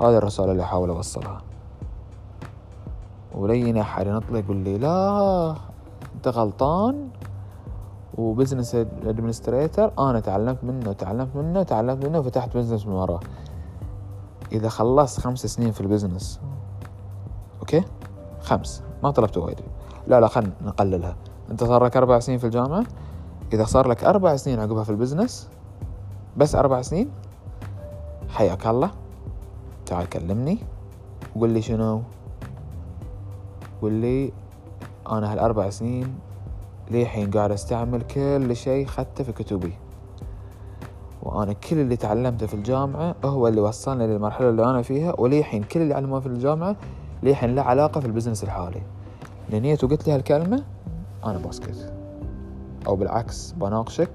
هذه 0.00 0.18
الرسالة 0.18 0.52
اللي 0.52 0.62
أحاول 0.62 0.90
أوصلها. 0.90 1.42
ولين 3.34 3.76
أحد 3.76 4.06
ينطلق 4.06 4.38
يقول 4.38 4.56
لي 4.56 4.78
لا 4.78 5.54
أنت 6.14 6.28
غلطان. 6.28 7.08
و 8.18 8.24
business 8.24 8.74
administrator 8.74 9.92
أنا 9.98 10.20
تعلمت 10.20 10.64
منه 10.64 10.90
وتعلمت 10.90 11.36
منه 11.36 11.60
وتعلمت 11.60 12.04
منه 12.06 12.18
وفتحت 12.18 12.56
business 12.56 12.86
من 12.86 12.92
وراه. 12.92 13.20
إذا 14.52 14.68
خلصت 14.68 15.20
خمس 15.20 15.46
سنين 15.46 15.72
في 15.72 15.80
ال 15.80 15.87
business 15.87 16.40
okay؟ 17.60 17.84
خمس 18.40 18.82
ما 19.02 19.10
طلبت 19.10 19.36
وايد. 19.36 19.60
لا 20.06 20.20
لا 20.20 20.28
خلنا 20.28 20.52
نقللها. 20.64 21.16
أنت 21.50 21.64
صار 21.64 21.84
لك 21.84 21.96
أربع 21.96 22.18
سنين 22.18 22.38
في 22.38 22.44
الجامعة. 22.44 22.84
إذا 23.52 23.64
صار 23.64 23.88
لك 23.88 24.04
أربع 24.04 24.36
سنين 24.36 24.60
عقبها 24.60 24.84
في 24.84 24.90
ال 24.90 24.96
business 24.96 25.48
بس 26.36 26.54
أربع 26.54 26.82
سنين 26.82 27.10
حياك 28.28 28.66
الله. 28.66 28.90
تعال 29.86 30.08
كلمني 30.08 30.58
وقول 31.36 31.50
لي 31.50 31.62
شنو. 31.62 32.02
قول 33.82 33.92
لي 33.92 34.32
أنا 35.10 35.32
هالأربع 35.32 35.70
سنين 35.70 36.18
للحين 36.90 37.30
قاعد 37.30 37.50
أستعمل 37.50 38.02
كل 38.02 38.56
شيء 38.56 38.86
خدته 38.86 39.24
في 39.24 39.32
كتبي. 39.32 39.72
وأنا 41.28 41.52
كل 41.52 41.78
اللي 41.78 41.96
تعلمته 41.96 42.46
في 42.46 42.54
الجامعة 42.54 43.14
هو 43.24 43.48
اللي 43.48 43.60
وصلني 43.60 44.06
للمرحلة 44.06 44.48
اللي 44.48 44.64
أنا 44.64 44.82
فيها 44.82 45.20
وللحين 45.20 45.62
كل 45.62 45.80
اللي 45.80 45.94
علموه 45.94 46.20
في 46.20 46.26
الجامعة 46.26 46.76
للحين 47.22 47.54
له 47.54 47.62
علاقة 47.62 48.00
في 48.00 48.06
ال 48.06 48.10
business 48.10 48.44
الحالي. 48.44 48.82
لأن 49.50 49.76
وقلت 49.82 50.06
لي 50.06 50.14
هالكلمة 50.14 50.64
أنا 51.24 51.38
بسكت 51.38 51.92
أو 52.86 52.96
بالعكس 52.96 53.52
بناقشك 53.52 54.10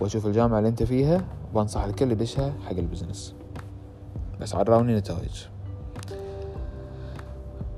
وأشوف 0.00 0.26
الجامعة 0.26 0.58
اللي 0.58 0.68
أنت 0.68 0.82
فيها 0.82 1.24
وبنصح 1.54 1.84
الكل 1.84 2.12
يدشها 2.12 2.52
حق 2.66 2.72
ال 2.72 2.78
business. 2.78 3.34
بس 4.40 4.54
عراوني 4.54 4.96
نتائج. 4.96 5.46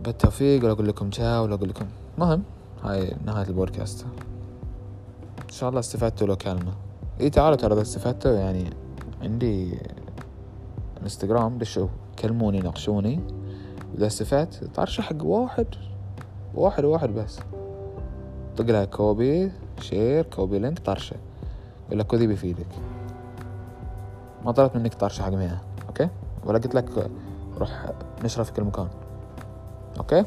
بالتوفيق 0.04 0.64
ولا 0.64 0.72
أقول 0.72 0.88
لكم 0.88 1.10
تشاو 1.10 1.44
ولا 1.44 1.54
أقول 1.54 1.68
لكم 1.68 1.86
مهم. 2.18 2.42
هاي 2.84 3.16
نهاية 3.26 3.48
البودكاست. 3.48 4.06
إن 5.44 5.52
شاء 5.52 5.68
الله 5.68 5.80
استفدتوا 5.80 6.26
لو 6.26 6.36
كلمة. 6.36 6.83
إي 7.20 7.30
تعالوا 7.30 7.56
ترى 7.56 7.74
إذا 7.74 7.82
استفدتوا 7.82 8.32
يعني 8.32 8.70
عندي 9.22 9.78
انستغرام 11.02 11.58
دشوا 11.58 11.88
كلموني 12.18 12.60
ناقشوني. 12.60 13.20
إذا 13.98 14.06
استفدت 14.06 14.64
طرشه 14.74 15.02
حق 15.02 15.24
واحد 15.24 15.66
واحد 16.54 16.84
واحد 16.84 17.10
بس. 17.10 17.40
طق 18.56 18.64
لها 18.64 18.84
copy 18.84 19.52
share 19.80 20.24
copy 20.24 20.58
link 20.58 20.78
طرشه. 20.78 21.16
لك 21.90 22.06
كذي 22.06 22.26
بيفيدك. 22.26 22.66
ما 24.44 24.52
طلبت 24.52 24.76
منك 24.76 24.94
طرشه 24.94 25.22
حق 25.22 25.30
مية 25.32 25.62
okay؟ 25.88 26.08
ولا 26.44 26.58
قلت 26.58 26.74
لك 26.74 27.10
روح 27.58 27.90
نشره 28.24 28.42
في 28.42 28.52
كل 28.52 28.64
مكان. 28.64 28.88
okay؟ 29.98 30.24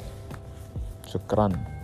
شكرا. 1.05 1.76